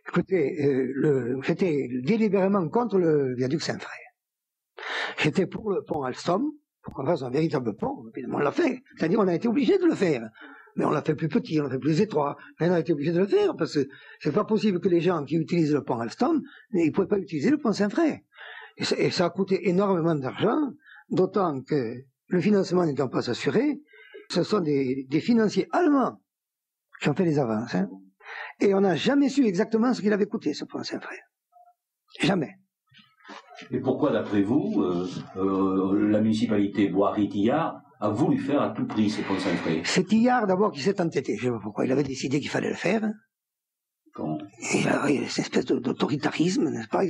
écoutez, 0.08 0.56
euh, 0.66 1.38
j'étais 1.44 1.90
délibérément 2.04 2.68
contre 2.70 2.98
le 2.98 3.36
viaduc 3.36 3.62
Saint-Fré. 3.62 3.98
J'étais 5.18 5.48
pour 5.48 5.70
le 5.70 5.84
pont 5.84 6.04
Alstom, 6.04 6.50
pour 6.82 6.94
qu'on 6.94 7.06
fasse 7.06 7.24
un 7.24 7.30
véritable 7.30 7.76
pont, 7.76 8.06
évidemment 8.16 8.38
on 8.38 8.42
l'a 8.42 8.52
fait. 8.52 8.82
C'est-à-dire 8.96 9.20
on 9.20 9.28
a 9.28 9.36
été 9.36 9.48
obligé 9.50 9.78
de 9.78 9.86
le 9.86 9.96
faire 9.96 10.30
mais 10.78 10.86
on 10.86 10.92
l'a 10.92 11.02
fait 11.02 11.16
plus 11.16 11.28
petit, 11.28 11.60
on 11.60 11.64
l'a 11.64 11.70
fait 11.72 11.80
plus 11.80 12.00
étroit. 12.02 12.38
Mais 12.60 12.70
on 12.70 12.78
été 12.78 12.94
obligé 12.94 13.12
de 13.12 13.20
le 13.20 13.28
faire 13.28 13.56
parce 13.56 13.74
que 13.74 13.88
c'est 14.20 14.32
pas 14.32 14.46
possible 14.46 14.80
que 14.80 14.88
les 14.88 15.02
gens 15.02 15.26
qui 15.26 15.36
utilisent 15.36 15.74
le 15.74 15.84
pont 15.84 16.00
Alstom, 16.00 16.42
ils 16.72 16.86
ne 16.86 16.92
pouvaient 16.92 17.08
pas 17.08 17.18
utiliser 17.18 17.50
le 17.50 17.58
pont 17.58 17.74
Saint-Fré. 17.74 18.24
Et, 18.78 19.10
ça 19.10 19.26
a 19.26 19.30
coûté 19.32 19.70
énormément 19.70 20.14
d'argent, 20.14 20.72
d'autant 21.10 21.62
que 21.62 22.04
le 22.28 22.42
financement 22.42 22.86
n'étant 22.86 23.08
pas 23.08 23.28
assuré, 23.30 23.82
ce 24.30 24.44
sont 24.44 24.60
des, 24.60 25.08
financiers 25.20 25.68
allemands 25.72 26.22
qui 27.02 27.10
ont 27.10 27.16
fait 27.16 27.26
les 27.26 27.40
avances. 27.40 27.74
Hein. 27.74 27.90
Et 28.60 28.74
on 28.76 28.82
n'a 28.82 28.96
jamais 28.96 29.30
su 29.30 29.46
exactement 29.46 29.94
ce 29.94 30.02
qu'il 30.02 30.14
avait 30.14 30.28
coûté, 30.28 30.54
ce 30.54 30.64
pont 30.66 30.84
Saint-Fré. 30.84 31.16
Jamais. 32.22 32.56
Et 33.72 33.80
pourquoi, 33.80 34.12
d'après 34.12 34.44
vous, 34.44 34.84
euh, 34.84 35.08
euh, 35.38 36.10
la 36.10 36.22
municipalité 36.22 36.88
Bois-Ritillard 36.90 37.82
a 38.00 38.10
voulu 38.10 38.40
faire 38.40 38.62
à 38.62 38.70
tout 38.70 38.86
prix 38.86 39.14
ponts 39.28 39.40
Saint-Fré 39.40 39.82
C'est 39.84 40.06
Tillard 40.06 40.48
d'abord 40.48 40.72
qui 40.72 40.82
s'est 40.82 41.00
entêté. 41.02 41.38
Je 41.38 41.48
ne 41.48 41.54
sais 41.54 41.58
pas 41.58 41.64
pourquoi. 41.64 41.86
Il 41.86 41.92
avait 41.92 42.04
décidé 42.04 42.40
qu'il 42.40 42.50
fallait 42.50 42.70
le 42.70 42.76
faire. 42.76 43.02
Bon. 44.16 44.40
il 44.74 44.88
a 44.88 45.12
eu 45.12 45.26
cette 45.28 45.46
espèce 45.46 45.66
d'autoritarisme, 45.66 46.70
n'est-ce 46.70 46.88
pas? 46.88 47.04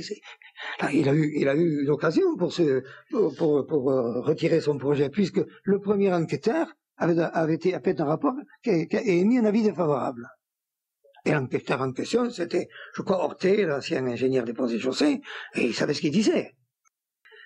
Il 0.92 1.08
a 1.08 1.14
eu, 1.14 1.32
il 1.36 1.48
a 1.48 1.54
eu 1.54 1.84
l'occasion 1.84 2.36
pour, 2.36 2.52
pour, 3.10 3.66
pour, 3.66 3.90
euh, 3.90 4.20
retirer 4.20 4.60
son 4.60 4.76
projet, 4.76 5.08
puisque 5.08 5.40
le 5.62 5.80
premier 5.80 6.12
enquêteur 6.12 6.66
avait, 6.98 7.18
avait 7.18 7.54
été, 7.54 7.74
a 7.74 7.80
fait 7.80 7.98
un 8.00 8.04
rapport 8.04 8.34
a 8.66 8.70
émis 8.70 9.38
un 9.38 9.46
avis 9.46 9.62
défavorable. 9.62 10.28
Et 11.24 11.32
l'enquêteur 11.32 11.80
en 11.80 11.92
question, 11.92 12.28
c'était, 12.30 12.68
je 12.94 13.02
crois, 13.02 13.24
Hortet, 13.24 13.64
l'ancien 13.64 14.06
ingénieur 14.06 14.44
des 14.44 14.52
ponts 14.52 14.68
et 14.68 14.78
chaussées, 14.78 15.22
et 15.54 15.64
il 15.64 15.74
savait 15.74 15.94
ce 15.94 16.02
qu'il 16.02 16.12
disait. 16.12 16.57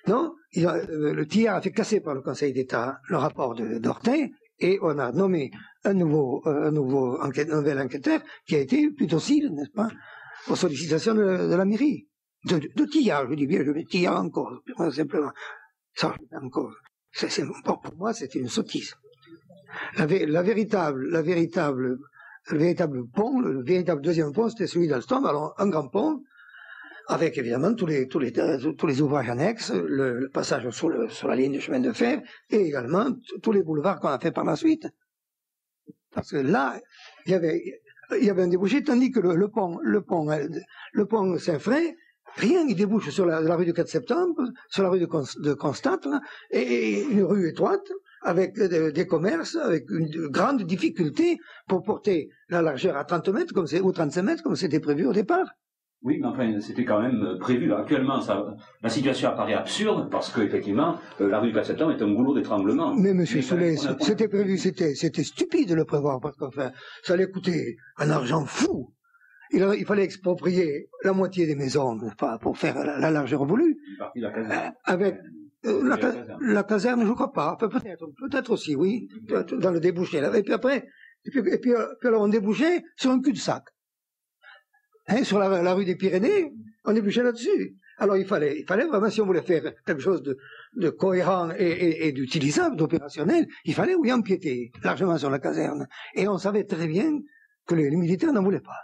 Non, 0.09 0.35
euh, 0.57 1.15
le 1.15 1.27
tir 1.27 1.55
a 1.55 1.61
fait 1.61 1.71
casser 1.71 2.01
par 2.01 2.15
le 2.15 2.23
Conseil 2.23 2.53
d'État 2.53 2.99
le 3.09 3.17
rapport 3.17 3.55
de 3.55 3.79
d'Ortin 3.79 4.29
et 4.59 4.79
on 4.83 4.99
a 4.99 5.13
nommé 5.13 5.51
un 5.85 5.95
nouveau, 5.95 6.43
euh, 6.47 6.71
nouvel 6.71 7.81
enquêteur 7.81 8.21
qui 8.47 8.57
a 8.57 8.59
été 8.59 8.91
plus 8.91 9.07
docile, 9.07 9.51
n'est-ce 9.53 9.71
pas, 9.71 9.89
aux 10.49 10.57
sollicitations 10.57 11.15
de, 11.15 11.55
la 11.55 11.65
mairie. 11.65 12.09
De, 12.45 12.59
de, 12.59 12.85
Tillard, 12.85 13.31
je 13.31 13.35
dis 13.35 13.47
bien, 13.47 13.65
je 13.65 13.71
mets 13.71 13.85
Tillard 13.85 14.21
en 14.21 14.31
cause, 14.31 14.61
simplement. 14.95 15.31
Ça, 15.95 16.15
en 16.33 16.49
cause. 16.49 16.75
pour 17.65 17.95
moi, 17.97 18.13
c'était 18.13 18.39
une 18.39 18.49
sottise. 18.49 18.95
La, 19.97 20.07
véritable, 20.07 21.09
la 21.11 21.23
le 21.23 22.59
véritable 22.59 23.07
pont, 23.09 23.41
le 23.41 23.63
véritable 23.63 24.03
deuxième 24.03 24.33
pont, 24.33 24.49
c'était 24.49 24.67
celui 24.67 24.89
d'Alstom, 24.89 25.25
alors 25.27 25.55
un 25.59 25.69
grand 25.69 25.89
pont, 25.89 26.23
avec 27.13 27.39
évidemment 27.39 27.75
tous 27.75 27.87
les, 27.87 28.09
tous 28.09 28.19
les, 28.19 29.01
ouvrages 29.01 29.29
annexes, 29.29 29.73
le, 29.73 30.29
passage 30.33 30.69
sur, 30.71 30.89
la 31.29 31.37
ligne 31.37 31.55
de 31.55 31.61
chemin 31.61 31.81
de 31.81 31.93
fer, 31.93 32.23
et 32.51 32.57
également 32.57 33.07
tous 33.43 33.53
les 33.53 33.63
boulevards 33.63 34.01
qu'on 34.01 34.09
a 34.09 34.19
fait 34.19 34.33
par 34.33 34.45
la 34.45 34.57
suite. 34.57 34.89
Parce 36.15 36.31
que 36.31 36.37
là, 36.37 36.79
il 37.27 37.33
y 37.33 37.35
avait, 37.35 37.81
un 38.11 38.49
débouché, 38.49 38.83
tandis 38.83 39.11
que 39.11 39.21
le, 39.21 39.49
pont, 39.49 39.79
le 39.83 40.03
pont, 40.03 40.27
le 40.93 41.07
pont 41.07 41.39
Saint-Fré, 41.39 41.97
rien, 42.37 42.65
il 42.69 42.77
débouche 42.77 43.11
sur 43.11 43.27
la, 43.27 43.57
rue 43.57 43.65
du 43.65 43.73
4 43.73 43.89
septembre, 43.89 44.43
sur 44.69 44.83
la 44.83 44.89
rue 44.89 45.01
de, 45.01 45.09
de 45.43 45.55
Constate, 45.55 46.07
et 46.51 47.03
une 47.03 47.23
rue 47.23 47.49
étroite, 47.49 47.91
avec 48.23 48.59
des 48.59 49.07
commerces, 49.07 49.57
avec 49.57 49.91
une 49.91 50.29
grande 50.29 50.63
difficulté 50.63 51.39
pour 51.67 51.83
porter 51.83 52.29
la 52.49 52.63
largeur 52.63 52.97
à 52.97 53.05
30 53.05 53.29
mètres, 53.29 53.55
comme 53.55 53.67
c'est, 53.67 53.81
ou 53.81 53.93
35 53.93 54.23
mètres, 54.23 54.43
comme 54.43 54.57
c'était 54.57 54.81
prévu 54.81 55.07
au 55.07 55.13
départ. 55.13 55.47
Oui, 56.05 56.19
mais 56.21 56.27
enfin, 56.27 56.61
c'était 56.61 56.85
quand 56.85 57.01
même 57.01 57.23
euh, 57.23 57.39
prévu. 57.39 57.73
Actuellement, 57.73 58.21
ça, 58.21 58.57
la 58.83 58.89
situation 58.89 59.29
apparaît 59.29 59.55
absurde 59.55 60.11
parce 60.11 60.33
qu'effectivement, 60.33 60.97
euh, 61.21 61.29
la 61.29 61.39
rue 61.39 61.49
du 61.49 61.55
4 61.55 61.67
septembre 61.67 61.93
est 61.93 62.03
un 62.03 62.13
goulot 62.13 62.35
d'étranglement. 62.35 62.93
Mais 62.95 63.15
Monsieur 63.15 63.41
Soulet, 63.41 63.77
c'était 64.01 64.27
prévu, 64.27 64.59
c'était, 64.59 64.97
c'était 64.97 65.23
stupide 65.23 65.69
de 65.69 65.75
le 65.75 65.85
prévoir 65.85 66.21
parce 66.21 66.37
qu'enfin, 66.37 66.73
ça 67.05 67.15
allait 67.15 67.31
coûter 67.31 67.77
un 67.99 68.11
argent 68.11 68.45
fou. 68.47 68.93
Il, 69.53 69.65
il, 69.79 69.85
fallait 69.85 70.03
exproprier 70.03 70.89
la 71.05 71.13
moitié 71.13 71.47
des 71.47 71.55
maisons, 71.55 71.97
pas, 72.19 72.39
pour 72.39 72.59
faire 72.59 72.77
la, 72.85 73.11
largeur 73.11 73.45
voulue. 73.45 73.77
La 74.17 74.31
caserne. 74.31 74.53
Euh, 74.53 74.71
avec 74.85 75.17
la, 75.63 75.99
la, 76.41 76.63
caserne, 76.65 77.07
je 77.07 77.13
crois 77.13 77.33
pas. 77.33 77.57
peut-être, 77.61 78.07
peut-être 78.19 78.51
aussi, 78.51 78.75
oui, 78.75 79.09
dans 79.29 79.71
le 79.71 79.79
débouché. 79.79 80.21
Et 80.35 80.43
puis 80.43 80.53
après, 80.53 80.89
et 81.25 81.31
puis, 81.31 81.41
et 81.41 81.59
puis, 81.59 81.73
puis 82.01 82.09
alors 82.09 82.23
on 82.23 82.29
débouchait 82.29 82.83
sur 82.97 83.13
un 83.13 83.21
cul-de-sac. 83.21 83.63
Hein, 85.09 85.25
sur 85.25 85.39
la, 85.39 85.75
rue 85.75 85.85
des 85.85 85.97
Pyrénées, 85.97 86.53
on 86.85 86.95
bouché 86.95 87.23
là-dessus. 87.23 87.77
Alors 87.99 88.17
il 88.17 88.27
fallait, 88.27 88.61
il 88.61 88.65
fallait 88.67 88.87
vraiment, 88.87 89.11
si 89.11 89.21
on 89.21 89.27
voulait 89.27 89.43
faire 89.43 89.75
quelque 89.85 90.01
chose 90.01 90.23
de, 90.23 90.91
cohérent 90.91 91.51
et, 91.57 92.13
d'utilisable, 92.13 92.77
d'opérationnel, 92.77 93.47
il 93.65 93.75
fallait 93.75 93.95
oui 93.95 94.13
empiéter 94.13 94.73
largement 94.83 95.19
sur 95.19 95.31
la 95.31 95.39
caserne. 95.39 95.87
Et 96.15 96.29
on 96.29 96.39
savait 96.39 96.65
très 96.65 96.87
bien 96.87 97.21
que 97.67 97.75
les, 97.75 97.91
militaires 97.91 98.33
n'en 98.33 98.43
voulaient 98.43 98.61
pas. 98.61 98.81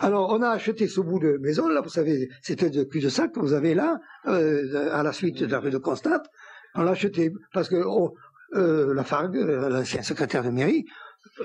Alors, 0.00 0.30
on 0.30 0.42
a 0.42 0.50
acheté 0.50 0.86
ce 0.86 1.00
bout 1.00 1.18
de 1.18 1.36
maison, 1.38 1.68
là, 1.68 1.80
vous 1.80 1.88
savez, 1.88 2.28
c'était 2.40 2.70
de 2.70 2.84
cul-de-sac 2.84 3.32
que 3.32 3.40
vous 3.40 3.52
avez 3.52 3.74
là, 3.74 3.98
euh, 4.26 4.90
à 4.92 5.02
la 5.02 5.12
suite 5.12 5.42
de 5.42 5.46
la 5.46 5.58
rue 5.58 5.70
de 5.70 5.78
Constate. 5.78 6.24
On 6.76 6.82
l'a 6.82 6.92
acheté 6.92 7.32
parce 7.52 7.68
que 7.68 7.82
oh, 7.84 8.14
euh, 8.54 8.94
la 8.94 9.02
Fargue, 9.02 9.36
euh, 9.36 9.68
l'ancien 9.68 10.02
secrétaire 10.02 10.44
de 10.44 10.50
mairie, 10.50 10.84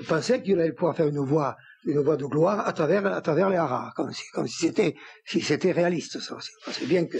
pensait 0.08 0.42
qu'il 0.42 0.60
allait 0.60 0.72
pouvoir 0.72 0.94
faire 0.96 1.08
une 1.08 1.18
voie, 1.18 1.56
une 1.86 2.00
voie 2.00 2.16
de 2.16 2.26
gloire 2.26 2.66
à 2.66 2.72
travers, 2.72 3.06
à 3.06 3.20
travers 3.20 3.48
les 3.48 3.56
haras, 3.56 3.92
comme 3.96 4.12
si, 4.12 4.24
comme 4.32 4.46
si 4.46 4.66
c'était, 4.66 4.94
si 5.24 5.40
c'était 5.40 5.72
réaliste, 5.72 6.18
ça 6.20 6.34
aussi. 6.36 6.50
C'est 6.72 6.86
bien 6.86 7.06
que 7.06 7.18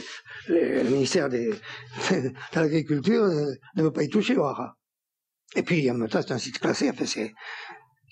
le, 0.49 0.83
le 0.83 0.91
ministère 0.91 1.29
des, 1.29 1.51
de 2.11 2.33
l'agriculture 2.55 3.23
euh, 3.23 3.53
ne 3.77 3.83
veut 3.85 3.93
pas 3.93 4.03
y 4.03 4.09
toucher 4.09 4.37
au 4.37 4.45
haras. 4.45 4.73
Et 5.55 5.63
puis, 5.63 5.91
en 5.91 5.95
même 5.95 6.09
temps, 6.09 6.21
c'est 6.21 6.33
un 6.33 6.39
site 6.39 6.59
classé, 6.59 6.91
enfin, 6.91 7.07
c'est, 7.07 7.33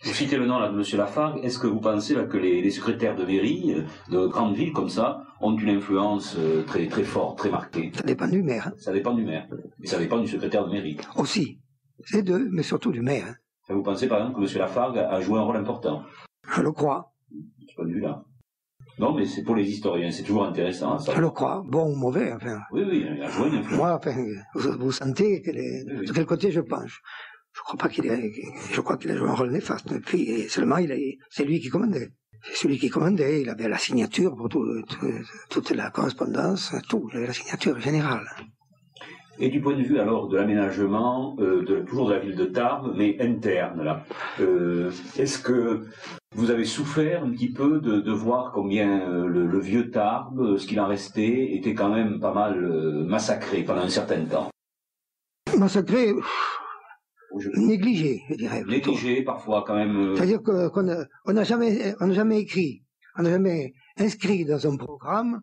Vous 0.05 0.13
citez 0.13 0.37
le 0.37 0.47
nom 0.47 0.59
là, 0.59 0.69
de 0.69 0.75
M. 0.79 0.85
Lafargue. 0.99 1.45
Est-ce 1.45 1.59
que 1.59 1.67
vous 1.67 1.81
pensez 1.81 2.15
là, 2.15 2.25
que 2.25 2.37
les, 2.37 2.63
les 2.63 2.71
secrétaires 2.71 3.17
de 3.17 3.25
mairie 3.25 3.75
euh, 3.75 3.83
de 4.13 4.27
grandes 4.27 4.55
villes 4.55 4.73
comme 4.73 4.89
ça 4.89 5.21
ont 5.41 5.57
une 5.57 5.69
influence 5.71 6.37
euh, 6.39 6.63
très, 6.63 6.87
très 6.87 7.03
forte, 7.05 7.39
très 7.39 7.51
marquée? 7.51 7.91
Ça 7.95 8.03
dépend 8.05 8.29
du 8.29 8.43
maire, 8.43 8.69
hein. 8.69 8.75
Ça 8.79 8.93
dépend 8.93 9.13
du 9.13 9.25
maire. 9.25 9.47
Mais 9.81 9.87
ça 9.89 9.99
dépend 9.99 10.19
du 10.21 10.29
secrétaire 10.29 10.65
de 10.67 10.73
mairie. 10.73 10.97
aussi. 11.17 11.59
C'est 12.05 12.23
deux, 12.23 12.49
mais 12.51 12.63
surtout 12.63 12.93
du 12.93 13.01
maire, 13.01 13.27
hein. 13.29 13.35
Vous 13.71 13.83
pensez 13.83 14.09
par 14.09 14.19
exemple 14.19 14.39
que 14.45 14.53
M. 14.53 14.59
Lafargue 14.59 14.99
a 14.99 15.21
joué 15.23 15.39
un 15.39 15.43
rôle 15.43 15.57
important? 15.57 16.03
Je 16.53 16.61
le 16.63 16.73
crois. 16.73 17.13
de 17.31 17.67
ce 17.69 17.75
point 17.75 17.87
de 17.87 17.93
vue-là 17.93 18.23
Non, 18.99 19.15
mais 19.15 19.25
c'est 19.27 19.43
pour 19.43 19.57
les 19.57 19.69
historiens, 19.69 20.11
c'est 20.11 20.23
toujours 20.23 20.45
intéressant. 20.47 20.99
Ça. 20.99 21.15
Je 21.15 21.21
le 21.21 21.31
crois. 21.31 21.63
Bon 21.67 21.93
ou 21.93 21.97
mauvais, 21.97 22.33
enfin. 22.33 22.59
Oui, 22.73 22.83
oui, 22.89 23.05
il 23.17 23.23
a 23.23 23.29
joué 23.29 23.49
une 23.49 23.55
influence. 23.57 23.79
Moi, 23.79 23.95
enfin, 23.99 24.15
vous, 24.55 24.93
sentez 24.93 25.43
Oui, 25.47 25.53
oui. 25.99 26.07
de 26.07 26.13
quel 26.13 26.27
côté 26.27 26.51
je 26.51 26.61
penche? 26.61 27.01
Je 27.57 27.61
crois 27.61 27.79
pas 27.79 27.89
qu'il 27.89 28.07
ait, 28.07 28.33
je 28.73 28.81
crois 28.81 28.97
qu'il 28.97 29.11
a 29.13 29.17
joué 29.17 29.29
un 29.29 29.35
rôle 29.35 29.51
néfaste. 29.53 29.91
Et 29.93 30.01
puis, 30.01 30.49
seulement, 30.49 30.79
il 30.79 30.91
est, 30.91 31.19
c'est 31.31 31.45
lui 31.45 31.61
qui 31.61 31.69
commandait. 31.69 32.11
C'est 32.43 32.57
celui 32.57 32.79
qui 32.79 32.91
commandait. 32.91 33.41
Il 33.43 33.49
avait 33.49 33.69
la 33.69 33.79
signature 33.79 34.35
pour 34.37 34.49
tout- 34.49 34.83
tout- 34.83 35.23
toute 35.51 35.71
la 35.71 35.91
correspondance, 35.91 36.75
tout. 36.89 37.09
Il 37.13 37.19
avait 37.19 37.29
la 37.29 37.33
signature 37.33 37.79
générale. 37.81 38.27
Et 39.39 39.49
du 39.49 39.61
point 39.61 39.77
de 39.77 39.83
vue 39.83 39.99
alors 39.99 40.29
de 40.29 40.37
l'aménagement, 40.37 41.37
euh, 41.41 41.85
toujours 41.87 42.09
de 42.09 42.15
la 42.15 42.21
ville 42.21 42.37
de 42.37 42.45
Tarbes, 42.45 42.93
mais 42.97 43.17
interne 43.21 43.83
là, 43.83 44.05
euh, 44.41 44.91
est-ce 45.19 45.39
que 45.41 45.87
vous 46.37 46.51
avez 46.51 46.65
souffert 46.65 47.25
un 47.25 47.31
petit 47.31 47.51
peu 47.53 47.81
de, 47.81 48.01
de 48.01 48.13
voir 48.13 48.53
combien 48.53 49.09
euh, 49.11 49.27
le, 49.27 49.47
le 49.47 49.59
vieux 49.59 49.91
Tarbes, 49.91 50.57
ce 50.57 50.67
qu'il 50.67 50.81
en 50.81 50.87
restait, 50.87 51.53
était 51.55 51.75
quand 51.75 51.89
même 51.93 52.21
pas 52.21 52.33
mal 52.33 52.61
massacré 53.07 53.63
pendant 53.65 53.83
un 53.83 53.89
certain 53.89 54.25
temps? 54.25 54.51
Massacré, 55.59 56.13
Je- 57.39 57.51
négligé, 57.57 58.23
je 58.31 58.35
dirais. 58.37 58.63
plutôt. 58.63 58.91
Négligé 58.93 59.23
parfois 59.23 59.65
quand 59.67 59.75
même. 59.75 60.15
C'est-à-dire 60.17 60.43
qu'on 60.43 60.71
on 61.27 61.33
n'a 61.33 61.45
jamais, 61.45 61.95
on 62.01 62.13
jamais 62.13 62.39
écrit, 62.41 62.85
on 63.19 63.23
n'a 63.23 63.31
jamais 63.31 63.73
inscrit 63.99 64.45
dans 64.45 64.65
un 64.67 64.77
programme 64.77 65.41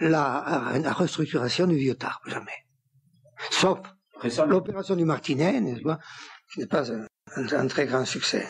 la, 0.00 0.72
la 0.82 0.92
restructuration 0.92 1.66
du 1.66 1.76
vieux 1.76 1.94
Tarbes, 1.94 2.22
jamais. 2.26 2.63
Sauf 3.50 3.78
l'opération 4.48 4.96
du 4.96 5.04
Martinet, 5.04 5.60
n'est-ce 5.60 5.82
pas, 5.82 5.98
qui 6.52 6.60
n'est 6.60 6.66
pas 6.66 6.90
un, 6.92 7.06
un- 7.36 7.52
un 7.52 7.66
très 7.66 7.86
grand 7.86 8.04
succès. 8.04 8.44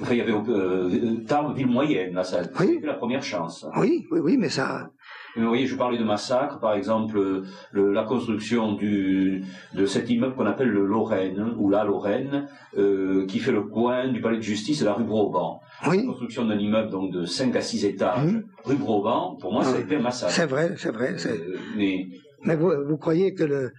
enfin, 0.00 0.12
il 0.14 0.18
y 0.18 0.20
avait 0.20 0.32
euh, 0.32 1.16
Tarbes, 1.26 1.54
ville 1.56 1.66
moyenne, 1.66 2.14
là, 2.14 2.24
ça 2.24 2.42
Oui. 2.60 2.74
c'était 2.74 2.86
la 2.86 2.94
première 2.94 3.22
chance. 3.22 3.66
Oui, 3.76 4.06
oui, 4.12 4.20
oui, 4.20 4.36
mais 4.38 4.48
ça, 4.48 4.88
Mais 5.36 5.42
vous 5.42 5.48
voyez, 5.48 5.66
je 5.66 5.74
parlais 5.76 5.98
de 5.98 6.04
massacre, 6.04 6.60
par 6.60 6.74
exemple, 6.74 7.42
le- 7.72 7.92
la 7.92 8.04
construction 8.04 8.74
du, 8.74 9.42
de 9.74 9.84
cet 9.84 10.08
immeuble 10.08 10.36
qu'on 10.36 10.46
appelle 10.46 10.68
le 10.68 10.86
Lorraine, 10.86 11.54
ou 11.58 11.68
la 11.70 11.82
Lorraine, 11.84 12.48
euh, 12.78 13.26
qui 13.26 13.40
fait 13.40 13.50
le 13.52 13.62
coin 13.62 14.08
du 14.08 14.20
palais 14.20 14.36
de 14.36 14.42
justice 14.42 14.80
et 14.80 14.84
la 14.84 14.94
rue 14.94 15.02
Broban. 15.04 15.60
La 15.82 15.88
oui, 15.90 16.06
construction 16.06 16.44
d'un 16.46 16.58
immeuble 16.58 16.88
donc 16.90 17.12
de 17.12 17.24
5 17.26 17.54
à 17.56 17.60
6 17.60 17.84
étages, 17.84 18.32
Mhm. 18.32 18.44
rue 18.64 18.76
Broban, 18.76 19.36
pour 19.40 19.52
moi, 19.52 19.64
ça 19.64 19.70
a 19.70 19.74
Oui. 19.74 19.80
été 19.82 19.96
un 19.96 20.00
massacre. 20.02 20.32
c'est 20.32 20.46
vrai, 20.46 20.74
c'est 20.78 20.92
vrai. 20.92 21.14
Euh, 21.26 21.56
mais 21.76 22.06
Mais 22.44 22.54
vous, 22.56 22.70
vous 22.86 22.96
croyez 22.96 23.34
que 23.34 23.42
le 23.42 23.72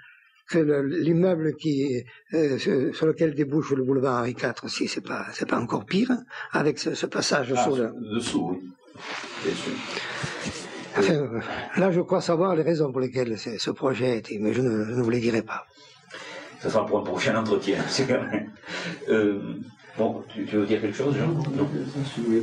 que 0.49 0.59
le- 0.59 0.81
l'immeuble 0.85 1.55
qui 1.55 2.03
euh, 2.33 2.57
sur 2.93 3.05
lequel 3.05 3.33
débouche 3.35 3.71
le 3.71 3.83
boulevard 3.83 4.19
Henri 4.21 4.31
IV, 4.31 4.69
si 4.69 4.87
c'est 4.87 5.01
pas 5.05 5.25
c'est 5.33 5.47
pas 5.49 5.59
encore 5.59 5.85
pire, 5.85 6.11
hein, 6.11 6.23
avec 6.51 6.77
ce, 6.79 6.93
ce 6.93 7.05
passage 7.05 7.53
ah, 7.55 7.63
sur 7.63 7.75
le. 7.75 7.91
dessous, 8.15 8.49
oui. 8.51 8.69
Bien 9.43 9.53
sûr. 9.53 9.73
Enfin, 10.97 11.13
euh, 11.13 11.39
là, 11.77 11.91
je 11.91 11.99
crois 12.01 12.21
savoir 12.21 12.55
les 12.55 12.63
raisons 12.63 12.91
pour 12.91 13.01
lesquelles 13.01 13.37
ce, 13.37 13.57
ce 13.57 13.71
projet 13.71 14.11
a 14.11 14.15
été, 14.15 14.39
mais 14.39 14.53
je 14.53 14.61
ne, 14.61 14.85
je 14.85 14.91
ne 14.91 15.01
vous 15.01 15.09
les 15.09 15.19
dirai 15.19 15.41
pas. 15.41 15.65
Ça 16.59 16.69
sera 16.69 16.85
pour 16.85 16.99
un 16.99 17.03
prochain 17.03 17.35
entretien, 17.35 17.77
c'est 17.89 18.07
quand 18.07 18.21
même. 18.21 18.49
Euh, 19.09 19.39
bon, 19.97 20.23
tu, 20.33 20.45
tu 20.45 20.55
veux 20.55 20.65
dire 20.65 20.79
quelque 20.79 20.95
chose, 20.95 21.15
Jean? 21.17 21.27
Non 21.27 21.67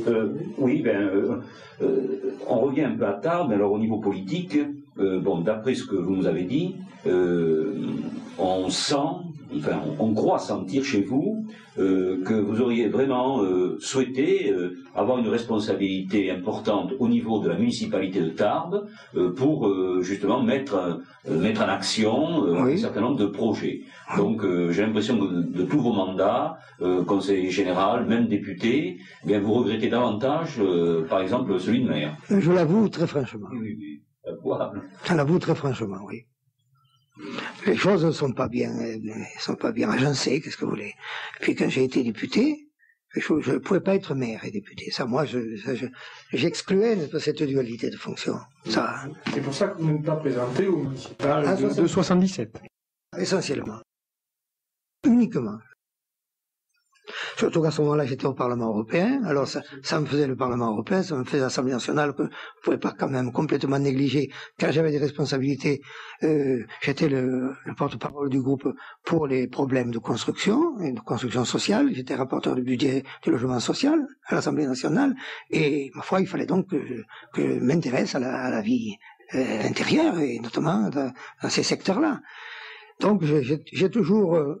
Euh, 0.07 0.33
Oui, 0.59 0.81
ben, 0.83 1.01
euh, 1.01 1.37
euh, 1.81 2.35
on 2.47 2.59
revient 2.59 2.83
un 2.83 2.95
peu 2.95 3.07
à 3.07 3.13
Tarbes, 3.13 3.47
mais 3.49 3.55
alors 3.55 3.71
au 3.71 3.79
niveau 3.79 3.97
politique, 3.99 4.57
euh, 4.99 5.19
bon, 5.19 5.39
d'après 5.39 5.75
ce 5.75 5.85
que 5.85 5.95
vous 5.95 6.15
nous 6.15 6.27
avez 6.27 6.43
dit, 6.43 6.75
euh, 7.07 7.73
on 8.37 8.69
sent, 8.69 8.95
enfin, 9.57 9.81
on, 9.99 10.05
on 10.09 10.13
croit 10.13 10.39
sentir 10.39 10.83
chez 10.83 11.01
vous 11.01 11.45
euh, 11.77 12.23
que 12.23 12.33
vous 12.33 12.61
auriez 12.61 12.87
vraiment 12.87 13.41
souhaité 13.79 14.53
avoir 14.95 15.17
une 15.17 15.27
responsabilité 15.27 16.29
importante 16.31 16.93
au 16.99 17.07
niveau 17.07 17.39
de 17.39 17.49
la 17.49 17.57
municipalité 17.57 18.19
de 18.21 18.29
Tarbes 18.29 18.87
pour 19.35 19.55
justement 20.01 20.41
mettre, 20.43 21.01
mettre 21.27 21.61
en 21.61 21.69
action 21.69 22.45
un 22.55 22.77
certain 22.77 23.01
nombre 23.01 23.17
de 23.17 23.25
projets. 23.25 23.81
Donc 24.17 24.45
j'ai 24.69 24.83
l'impression 24.83 25.17
que 25.17 25.25
de, 25.25 25.41
de 25.59 25.63
tous 25.63 25.79
vos 25.79 25.93
mandats, 25.93 26.57
conseiller 27.07 27.49
général, 27.49 28.05
même 28.05 28.27
député, 28.27 28.97
eh 29.23 29.27
bien 29.27 29.39
vous 29.39 29.53
regrettez 29.53 29.89
davantage, 29.89 30.61
par 31.09 31.21
exemple, 31.21 31.59
celui 31.59 31.81
de 31.83 31.89
maire. 31.89 32.15
Je 32.29 32.51
l'avoue 32.51 32.87
très 32.89 33.07
franchement. 33.07 33.47
Oui, 33.51 33.75
oui. 33.77 34.01
Je 35.05 35.13
l'avoue 35.13 35.39
très 35.39 35.55
franchement, 35.55 35.99
oui. 36.05 36.25
Les 37.65 37.75
choses 37.75 38.03
ne 38.05 38.11
sont 38.11 38.31
pas 38.33 38.47
bien, 38.47 38.71
euh, 38.79 38.97
ne 39.01 39.13
sont 39.39 39.55
pas 39.55 39.71
bien 39.71 39.89
agencées, 39.89 40.41
qu'est-ce 40.41 40.57
que 40.57 40.65
vous 40.65 40.71
voulez. 40.71 40.93
Puis 41.41 41.55
quand 41.55 41.69
j'ai 41.69 41.83
été 41.83 42.03
député, 42.03 42.69
je 43.15 43.33
ne 43.51 43.57
pouvais 43.59 43.79
pas 43.81 43.93
être 43.95 44.15
maire 44.15 44.43
et 44.43 44.49
député. 44.49 44.89
Ça, 44.89 45.05
moi, 45.05 45.23
je, 45.25 45.55
je- 45.55 45.85
j'excluais 46.31 46.95
pas, 47.07 47.19
cette 47.19 47.43
dualité 47.43 47.91
de 47.91 47.97
fonction. 47.97 48.39
Ça, 48.65 49.03
C'est 49.31 49.41
pour 49.41 49.53
ça 49.53 49.67
que 49.67 49.79
vous 49.81 49.91
n'êtes 49.91 50.03
pas 50.03 50.15
présenté 50.15 50.67
au 50.67 50.77
municipal 50.77 51.43
Ah, 51.47 51.55
de, 51.55 51.81
de 51.81 51.87
77. 51.87 52.59
essentiellement. 53.19 53.79
Uniquement. 55.05 55.59
Surtout 57.37 57.61
qu'à 57.61 57.71
ce 57.71 57.81
moment-là, 57.81 58.05
j'étais 58.05 58.25
au 58.25 58.33
Parlement 58.33 58.67
européen. 58.67 59.21
Alors, 59.25 59.47
ça, 59.47 59.61
ça 59.81 59.99
me 59.99 60.05
faisait 60.05 60.27
le 60.27 60.35
Parlement 60.35 60.71
européen, 60.71 61.03
ça 61.03 61.15
me 61.15 61.23
faisait 61.25 61.39
l'Assemblée 61.41 61.73
nationale 61.73 62.13
que 62.13 62.23
je 62.23 62.27
ne 62.29 62.61
pouvais 62.63 62.77
pas 62.77 62.93
quand 62.97 63.09
même 63.09 63.31
complètement 63.31 63.77
négliger. 63.79 64.29
Quand 64.59 64.71
j'avais 64.71 64.91
des 64.91 64.99
responsabilités, 64.99 65.81
euh, 66.23 66.63
j'étais 66.81 67.09
le, 67.09 67.53
le 67.65 67.75
porte-parole 67.75 68.29
du 68.29 68.41
groupe 68.41 68.67
pour 69.03 69.27
les 69.27 69.47
problèmes 69.47 69.91
de 69.91 69.99
construction 69.99 70.79
et 70.79 70.91
de 70.93 70.99
construction 71.01 71.43
sociale. 71.45 71.89
J'étais 71.93 72.15
rapporteur 72.15 72.55
du 72.55 72.63
budget 72.63 73.03
du 73.23 73.31
logement 73.31 73.59
social 73.59 73.99
à 74.27 74.35
l'Assemblée 74.35 74.65
nationale. 74.65 75.13
Et, 75.49 75.91
ma 75.95 76.01
foi, 76.03 76.21
il 76.21 76.27
fallait 76.27 76.45
donc 76.45 76.69
que, 76.69 76.79
je- 76.85 77.03
que 77.33 77.41
je 77.55 77.59
m'intéresse 77.59 78.15
à 78.15 78.19
la, 78.19 78.33
à 78.33 78.49
la 78.49 78.61
vie 78.61 78.95
euh, 79.35 79.67
intérieure 79.67 80.19
et 80.19 80.39
notamment 80.39 80.89
dans, 80.89 81.11
dans 81.41 81.49
ces 81.49 81.63
secteurs-là. 81.63 82.21
Donc, 82.99 83.23
j'ai 83.23 83.89
toujours 83.89 84.35
euh, 84.35 84.55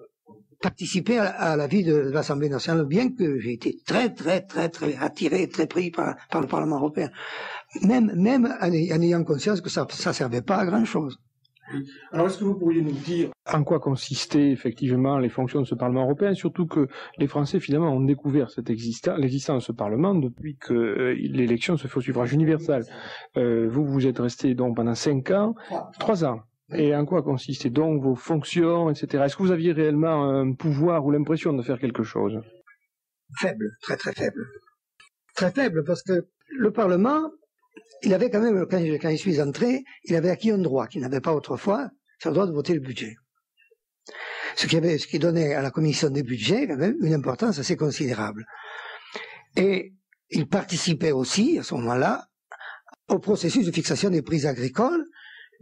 participé 0.69 1.13
à, 1.19 1.25
à 1.51 1.55
la 1.55 1.67
vie 1.67 1.83
de 1.83 1.93
l'Assemblée 2.15 2.49
nationale, 2.57 2.85
bien 2.85 3.07
que 3.17 3.37
j'ai 3.39 3.53
été 3.53 3.77
très, 3.85 4.07
très, 4.21 4.41
très, 4.41 4.69
très 4.69 4.95
attiré, 5.07 5.47
très 5.55 5.67
pris 5.67 5.91
par, 5.91 6.15
par 6.31 6.41
le 6.41 6.47
Parlement 6.47 6.77
européen. 6.77 7.09
Même, 7.91 8.11
même 8.15 8.45
en, 8.61 8.71
ay- 8.71 8.91
en 8.93 9.01
ayant 9.01 9.23
conscience 9.23 9.61
que 9.61 9.69
ça 9.69 9.85
ne 10.07 10.13
servait 10.13 10.41
pas 10.41 10.57
à 10.57 10.65
grand-chose. 10.65 11.17
Alors, 12.11 12.27
est-ce 12.27 12.37
que 12.39 12.43
vous 12.43 12.55
pourriez 12.55 12.81
nous 12.81 12.91
dire 12.91 13.29
en 13.51 13.63
quoi 13.63 13.79
consistaient 13.79 14.49
effectivement 14.51 15.17
les 15.17 15.29
fonctions 15.29 15.61
de 15.61 15.65
ce 15.65 15.75
Parlement 15.75 16.03
européen, 16.03 16.33
surtout 16.33 16.67
que 16.67 16.87
les 17.17 17.27
Français 17.27 17.59
finalement 17.59 17.91
ont 17.93 18.03
découvert 18.03 18.49
cette 18.51 18.69
l'existence 18.69 19.59
de 19.63 19.65
ce 19.69 19.71
Parlement 19.71 20.13
depuis 20.13 20.55
que 20.57 20.73
euh, 20.73 21.13
l'élection 21.39 21.75
se 21.77 21.87
fait 21.87 21.97
au 21.97 22.01
suffrage 22.01 22.31
universel. 22.33 22.83
Euh, 23.37 23.67
vous, 23.69 23.85
vous 23.85 24.05
êtes 24.07 24.19
resté 24.19 24.53
donc 24.55 24.75
pendant 24.75 24.93
cinq 24.95 25.31
ans, 25.31 25.55
trois 25.99 26.23
ans. 26.25 26.39
Et 26.75 26.95
en 26.95 27.05
quoi 27.05 27.23
consistaient 27.23 27.69
donc 27.69 28.01
vos 28.01 28.15
fonctions, 28.15 28.89
etc. 28.89 29.23
Est-ce 29.25 29.35
que 29.35 29.43
vous 29.43 29.51
aviez 29.51 29.71
réellement 29.71 30.29
un 30.29 30.53
pouvoir 30.53 31.05
ou 31.05 31.11
l'impression 31.11 31.53
de 31.53 31.61
faire 31.61 31.79
quelque 31.79 32.03
chose? 32.03 32.39
Faible, 33.39 33.69
très, 33.81 33.97
très 33.97 34.13
faible. 34.13 34.45
Très 35.35 35.51
faible, 35.51 35.83
parce 35.83 36.03
que 36.03 36.27
le 36.49 36.71
Parlement, 36.71 37.31
il 38.03 38.13
avait 38.13 38.29
quand 38.29 38.41
même, 38.41 38.65
quand 38.69 38.79
je, 38.79 39.15
suis 39.15 39.41
entré, 39.41 39.83
il 40.03 40.15
avait 40.15 40.29
acquis 40.29 40.51
un 40.51 40.57
droit 40.57 40.87
qu'il 40.87 41.01
n'avait 41.01 41.21
pas 41.21 41.33
autrefois, 41.33 41.89
c'est 42.19 42.29
le 42.29 42.35
droit 42.35 42.47
de 42.47 42.53
voter 42.53 42.73
le 42.73 42.79
budget. 42.79 43.15
Ce 44.55 44.67
qui, 44.67 44.77
avait, 44.77 44.97
ce 44.97 45.07
qui 45.07 45.17
donnait 45.17 45.53
à 45.55 45.61
la 45.61 45.71
commission 45.71 46.09
des 46.09 46.21
budgets 46.21 46.67
quand 46.67 46.77
même 46.77 46.95
une 47.01 47.13
importance 47.13 47.57
assez 47.57 47.75
considérable. 47.75 48.45
Et 49.55 49.93
il 50.29 50.47
participait 50.47 51.11
aussi, 51.11 51.57
à 51.57 51.63
ce 51.63 51.73
moment-là, 51.75 52.27
au 53.09 53.19
processus 53.19 53.65
de 53.65 53.71
fixation 53.71 54.09
des 54.09 54.21
prix 54.21 54.45
agricoles. 54.45 55.05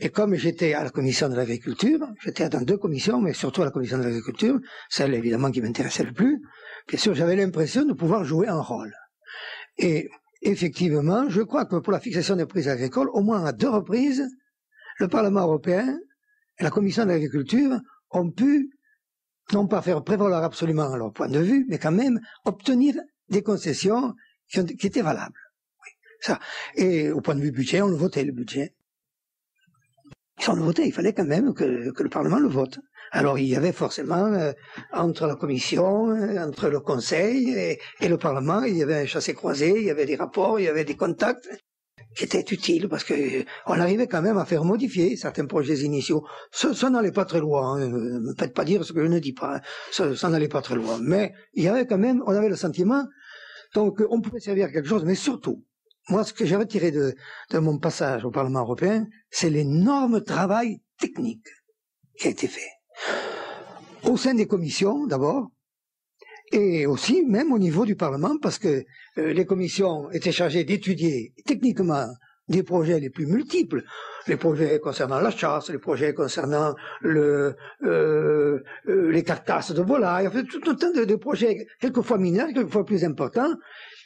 Et 0.03 0.09
comme 0.09 0.33
j'étais 0.33 0.73
à 0.73 0.83
la 0.83 0.89
commission 0.89 1.29
de 1.29 1.35
l'agriculture, 1.35 1.99
j'étais 2.23 2.49
dans 2.49 2.61
deux 2.61 2.77
commissions, 2.77 3.21
mais 3.21 3.33
surtout 3.33 3.61
à 3.61 3.65
la 3.65 3.71
commission 3.71 3.99
de 3.99 4.03
l'agriculture, 4.03 4.59
celle 4.89 5.13
évidemment 5.13 5.51
qui 5.51 5.61
m'intéressait 5.61 6.03
le 6.03 6.11
plus, 6.11 6.41
bien 6.87 6.97
sûr 6.97 7.13
j'avais 7.13 7.35
l'impression 7.35 7.85
de 7.85 7.93
pouvoir 7.93 8.25
jouer 8.25 8.47
un 8.47 8.59
rôle. 8.59 8.91
Et 9.77 10.09
effectivement, 10.41 11.29
je 11.29 11.41
crois 11.43 11.65
que 11.65 11.75
pour 11.75 11.93
la 11.93 11.99
fixation 11.99 12.35
des 12.35 12.47
prix 12.47 12.67
agricoles, 12.67 13.09
au 13.13 13.21
moins 13.21 13.45
à 13.45 13.51
deux 13.51 13.69
reprises, 13.69 14.27
le 14.97 15.07
Parlement 15.07 15.41
européen 15.41 15.99
et 16.59 16.63
la 16.63 16.71
commission 16.71 17.03
de 17.03 17.09
l'agriculture 17.09 17.79
ont 18.09 18.31
pu 18.31 18.71
non 19.53 19.67
pas 19.67 19.83
faire 19.83 20.03
prévaloir 20.03 20.43
absolument 20.43 20.95
leur 20.95 21.13
point 21.13 21.29
de 21.29 21.39
vue, 21.39 21.67
mais 21.69 21.77
quand 21.77 21.91
même 21.91 22.19
obtenir 22.45 22.95
des 23.29 23.43
concessions 23.43 24.15
qui, 24.49 24.59
étaient 24.59 25.03
valables. 25.03 25.39
ça. 26.21 26.39
Et 26.75 27.11
au 27.11 27.21
point 27.21 27.35
de 27.35 27.41
vue 27.41 27.51
budget, 27.51 27.83
on 27.83 27.87
le 27.87 27.95
votait, 27.95 28.23
le 28.23 28.31
budget. 28.31 28.73
Il 30.83 30.91
fallait 30.91 31.13
quand 31.13 31.25
même 31.25 31.53
que, 31.53 31.63
le 31.63 32.09
Parlement 32.09 32.39
le 32.39 32.47
vote. 32.47 32.79
Alors 33.11 33.37
il 33.37 33.47
y 33.47 33.55
avait 33.55 33.73
forcément, 33.73 34.25
euh, 34.33 34.53
entre 34.91 35.27
la 35.27 35.35
Commission, 35.35 36.09
euh, 36.09 36.37
entre 36.43 36.69
le 36.69 36.79
Conseil 36.79 37.77
et, 37.99 38.07
le 38.07 38.17
Parlement, 38.17 38.63
il 38.63 38.77
y 38.77 38.83
avait 38.83 39.01
un 39.01 39.05
chassé-croisé, 39.05 39.73
il 39.77 39.83
y 39.83 39.91
avait 39.91 40.05
des 40.05 40.15
rapports, 40.15 40.59
il 40.59 40.63
y 40.63 40.67
avait 40.67 40.85
des 40.85 40.95
contacts 40.95 41.47
qui 42.15 42.23
était 42.23 42.41
utile 42.41 42.89
parce 42.89 43.03
que 43.03 43.13
on 43.67 43.79
arrivait 43.79 44.07
quand 44.07 44.21
même 44.21 44.37
à 44.37 44.45
faire 44.45 44.63
modifier 44.63 45.15
certains 45.15 45.45
projets 45.45 45.79
initiaux. 45.79 46.25
Ça, 46.51 46.89
n'allait 46.89 47.11
pas 47.11 47.25
très 47.25 47.39
loin. 47.39 47.75
Hein. 47.75 47.89
Ne 47.89 48.47
pas 48.47 48.65
dire 48.65 48.83
ce 48.83 48.93
que 48.93 49.01
je 49.01 49.07
ne 49.07 49.19
dis 49.19 49.33
pas. 49.33 49.57
Hein. 49.57 49.61
Ça, 49.91 50.15
ça 50.15 50.29
n'allait 50.29 50.47
pas 50.47 50.61
très 50.61 50.75
loin. 50.75 50.97
Mais 51.01 51.33
il 51.53 51.63
y 51.63 51.67
avait 51.67 51.85
quand 51.85 51.99
même, 51.99 52.23
on 52.25 52.33
avait 52.33 52.49
le 52.49 52.55
sentiment, 52.55 53.05
donc 53.75 54.01
on 54.09 54.21
pouvait 54.21 54.39
servir 54.39 54.65
à 54.65 54.69
quelque 54.71 54.89
chose. 54.89 55.03
Mais 55.05 55.15
surtout, 55.15 55.63
moi, 56.11 56.23
ce 56.25 56.33
que 56.33 56.45
j'ai 56.45 56.57
retiré 56.57 56.91
de, 56.91 57.15
de 57.51 57.57
mon 57.59 57.77
passage 57.79 58.25
au 58.25 58.31
Parlement 58.31 58.59
européen, 58.61 59.07
c'est 59.29 59.49
l'énorme 59.49 60.21
travail 60.21 60.81
technique 60.99 61.47
qui 62.19 62.27
a 62.27 62.31
été 62.31 62.47
fait. 62.47 62.71
Au 64.03 64.17
sein 64.17 64.33
des 64.33 64.45
commissions, 64.45 65.07
d'abord, 65.07 65.47
et 66.51 66.85
aussi 66.85 67.23
même 67.25 67.53
au 67.53 67.59
niveau 67.59 67.85
du 67.85 67.95
Parlement, 67.95 68.35
parce 68.41 68.59
que 68.59 68.83
euh, 69.17 69.33
les 69.33 69.45
commissions 69.45 70.11
étaient 70.11 70.33
chargées 70.33 70.65
d'étudier 70.65 71.33
techniquement 71.45 72.07
des 72.49 72.63
projets 72.63 72.99
les 72.99 73.09
plus 73.09 73.25
multiples, 73.25 73.83
les 74.27 74.35
projets 74.35 74.79
concernant 74.79 75.19
la 75.21 75.31
chasse, 75.31 75.69
les 75.69 75.77
projets 75.77 76.13
concernant 76.13 76.75
euh, 77.05 77.53
euh, 77.83 78.59
les 78.85 79.23
carcasses 79.23 79.71
de 79.71 79.81
volailles, 79.81 80.29
fait, 80.31 80.43
tout 80.43 80.61
un 80.69 80.75
tas 80.75 80.91
de, 80.91 81.15
projets 81.15 81.65
quelquefois 81.79 82.17
mineurs, 82.17 82.49
quelquefois 82.53 82.85
plus 82.85 83.03
importants, 83.05 83.53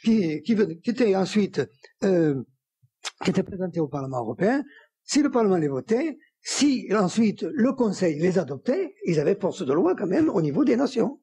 qui, 0.06 0.42
qui, 0.42 0.56
qui 0.82 0.90
étaient 0.90 1.16
ensuite 1.16 1.60
qui 3.22 3.30
étaient 3.30 3.42
présentés 3.42 3.80
au 3.80 3.88
Parlement 3.88 4.20
européen. 4.20 4.62
Si 5.02 5.22
le 5.22 5.30
Parlement 5.30 5.56
les 5.56 5.68
votait, 5.68 6.18
si 6.40 6.88
ensuite 6.94 7.42
le 7.42 7.72
Conseil 7.72 8.18
les 8.18 8.38
adoptait, 8.38 8.94
ils 9.04 9.18
avaient 9.20 9.36
force 9.36 9.64
de 9.64 9.72
loi 9.72 9.94
quand 9.96 10.06
même 10.06 10.28
au 10.28 10.42
niveau 10.42 10.64
des 10.64 10.76
nations 10.76 11.20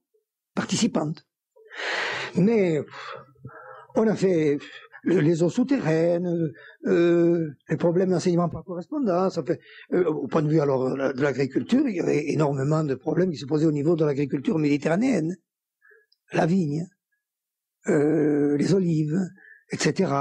participantes. 0.53 1.25
Mais 2.35 2.81
on 3.95 4.07
a 4.07 4.15
fait 4.15 4.57
les 5.05 5.43
eaux 5.43 5.49
souterraines, 5.49 6.51
euh, 6.85 7.49
les 7.69 7.77
problèmes 7.77 8.11
d'enseignement 8.11 8.49
par 8.49 8.63
correspondance. 8.63 9.39
Euh, 9.93 10.05
au 10.05 10.27
point 10.27 10.41
de 10.41 10.49
vue 10.49 10.61
alors 10.61 10.95
de 11.13 11.21
l'agriculture, 11.21 11.87
il 11.87 11.95
y 11.95 11.99
avait 11.99 12.31
énormément 12.31 12.83
de 12.83 12.95
problèmes 12.95 13.31
qui 13.31 13.37
se 13.37 13.45
posaient 13.45 13.65
au 13.65 13.71
niveau 13.71 13.95
de 13.95 14.05
l'agriculture 14.05 14.57
méditerranéenne, 14.57 15.35
la 16.31 16.45
vigne, 16.45 16.87
euh, 17.87 18.42
les 18.55 18.73
olives, 18.73 19.19
etc. 19.71 20.13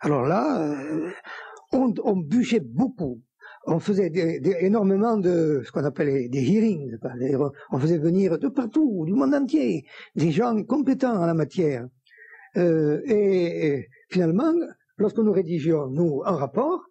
Alors 0.00 0.26
là, 0.26 0.62
euh, 0.62 1.10
on, 1.72 2.16
bûchait 2.16 2.60
beaucoup 2.60 3.20
on 3.66 3.80
faisait 3.80 4.10
énormément 4.60 5.18
de 5.18 5.60
ce 5.64 5.70
qu'on 5.70 5.84
appelle 5.84 6.30
des 6.30 6.40
hearings. 6.40 6.96
On 7.70 7.78
faisait 7.78 7.98
venir 7.98 8.38
de 8.38 8.48
partout, 8.48 9.04
du 9.04 9.12
monde 9.12 9.34
entier, 9.34 9.84
des 10.16 10.30
gens 10.30 10.62
compétents 10.64 11.16
en 11.16 11.26
la 11.26 11.34
matière. 11.34 11.86
Euh, 12.56 13.02
et, 13.06 13.88
finalement, 14.08 14.54
lorsque 14.96 15.18
nous 15.18 15.32
rédigions, 15.32 15.88
nous, 15.88 16.22
un 16.24 16.36
rapport, 16.36 16.82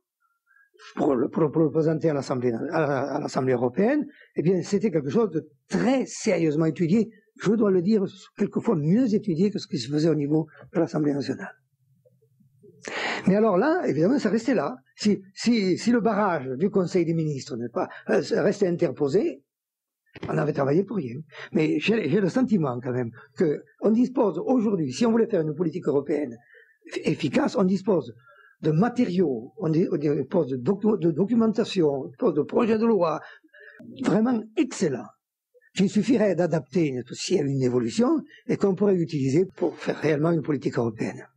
pour 0.96 1.16
le, 1.16 1.30
présenter 1.30 2.12
à 2.12 2.14
l'Assemblée, 2.14 2.54
à 2.72 3.20
l'Assemblée 3.22 3.54
européenne, 3.54 4.06
eh 4.36 4.44
bien, 4.44 4.62
c'était 4.62 4.92
quelque 4.92 5.10
chose 5.10 5.32
de 5.32 5.50
très 5.68 6.06
sérieusement 6.06 6.66
étudié. 6.66 7.10
Je 7.40 7.52
dois 7.54 7.72
le 7.72 7.82
dire, 7.82 8.04
quelquefois 8.38 8.76
mieux 8.76 9.14
étudié 9.14 9.52
que 9.52 9.60
ce 9.60 9.68
qui 9.68 9.78
se 9.78 9.90
faisait 9.90 10.10
au 10.10 10.16
niveau 10.16 10.48
de 10.74 10.80
l'Assemblée 10.80 11.14
nationale. 11.14 11.54
Mais 13.28 13.36
alors 13.36 13.58
là, 13.58 13.84
évidemment, 13.86 14.20
ça 14.20 14.30
restait 14.30 14.54
là. 14.54 14.78
Si, 14.96 15.22
si, 15.34 15.78
si 15.78 15.92
le 15.92 16.00
barrage 16.00 16.48
du 16.58 16.70
Conseil 16.70 17.06
des 17.06 17.14
ministres 17.14 17.56
n'est 17.58 17.70
pas 17.70 17.90
euh, 18.10 18.22
restait 18.42 18.68
interposé, 18.68 19.44
on 20.28 20.38
avait 20.38 20.54
travaillé 20.54 20.84
pour 20.84 20.98
rien. 20.98 21.20
Mais 21.52 21.80
j'ai 21.80 22.08
le 22.20 22.30
sentiment 22.30 22.80
quand 22.82 22.94
même 22.94 23.12
qu'on 23.38 23.92
dispose 23.92 24.40
aujourd'hui, 24.44 24.92
si 24.92 25.06
on 25.06 25.12
voulait 25.12 25.28
faire 25.28 25.42
une 25.42 25.54
politique 25.54 25.88
européenne 25.88 26.36
efficace, 27.04 27.56
on 27.56 27.64
dispose 27.64 28.14
de 28.62 28.72
matériaux, 28.72 29.54
on 29.58 29.70
dispose 29.70 30.50
de, 30.50 30.58
de 30.58 31.12
documentation, 31.12 31.90
on 31.90 32.08
dispose 32.08 32.34
de 32.34 32.42
projets 32.42 32.78
de 32.78 32.86
loi 32.86 33.20
vraiment 34.04 34.42
excellents. 34.56 35.06
Il 35.80 35.90
suffirait 35.90 36.36
d'adapter 36.36 36.88
y 37.38 37.40
a 37.40 37.44
une 37.44 37.62
évolution 37.62 38.24
et 38.48 38.58
qu'on 38.58 38.74
pourrait 38.74 38.96
utiliser 38.96 39.46
pour 39.46 39.78
faire 39.78 40.00
réellement 40.00 40.32
une 40.32 40.42
politique 40.42 40.78
européenne. 40.78 41.28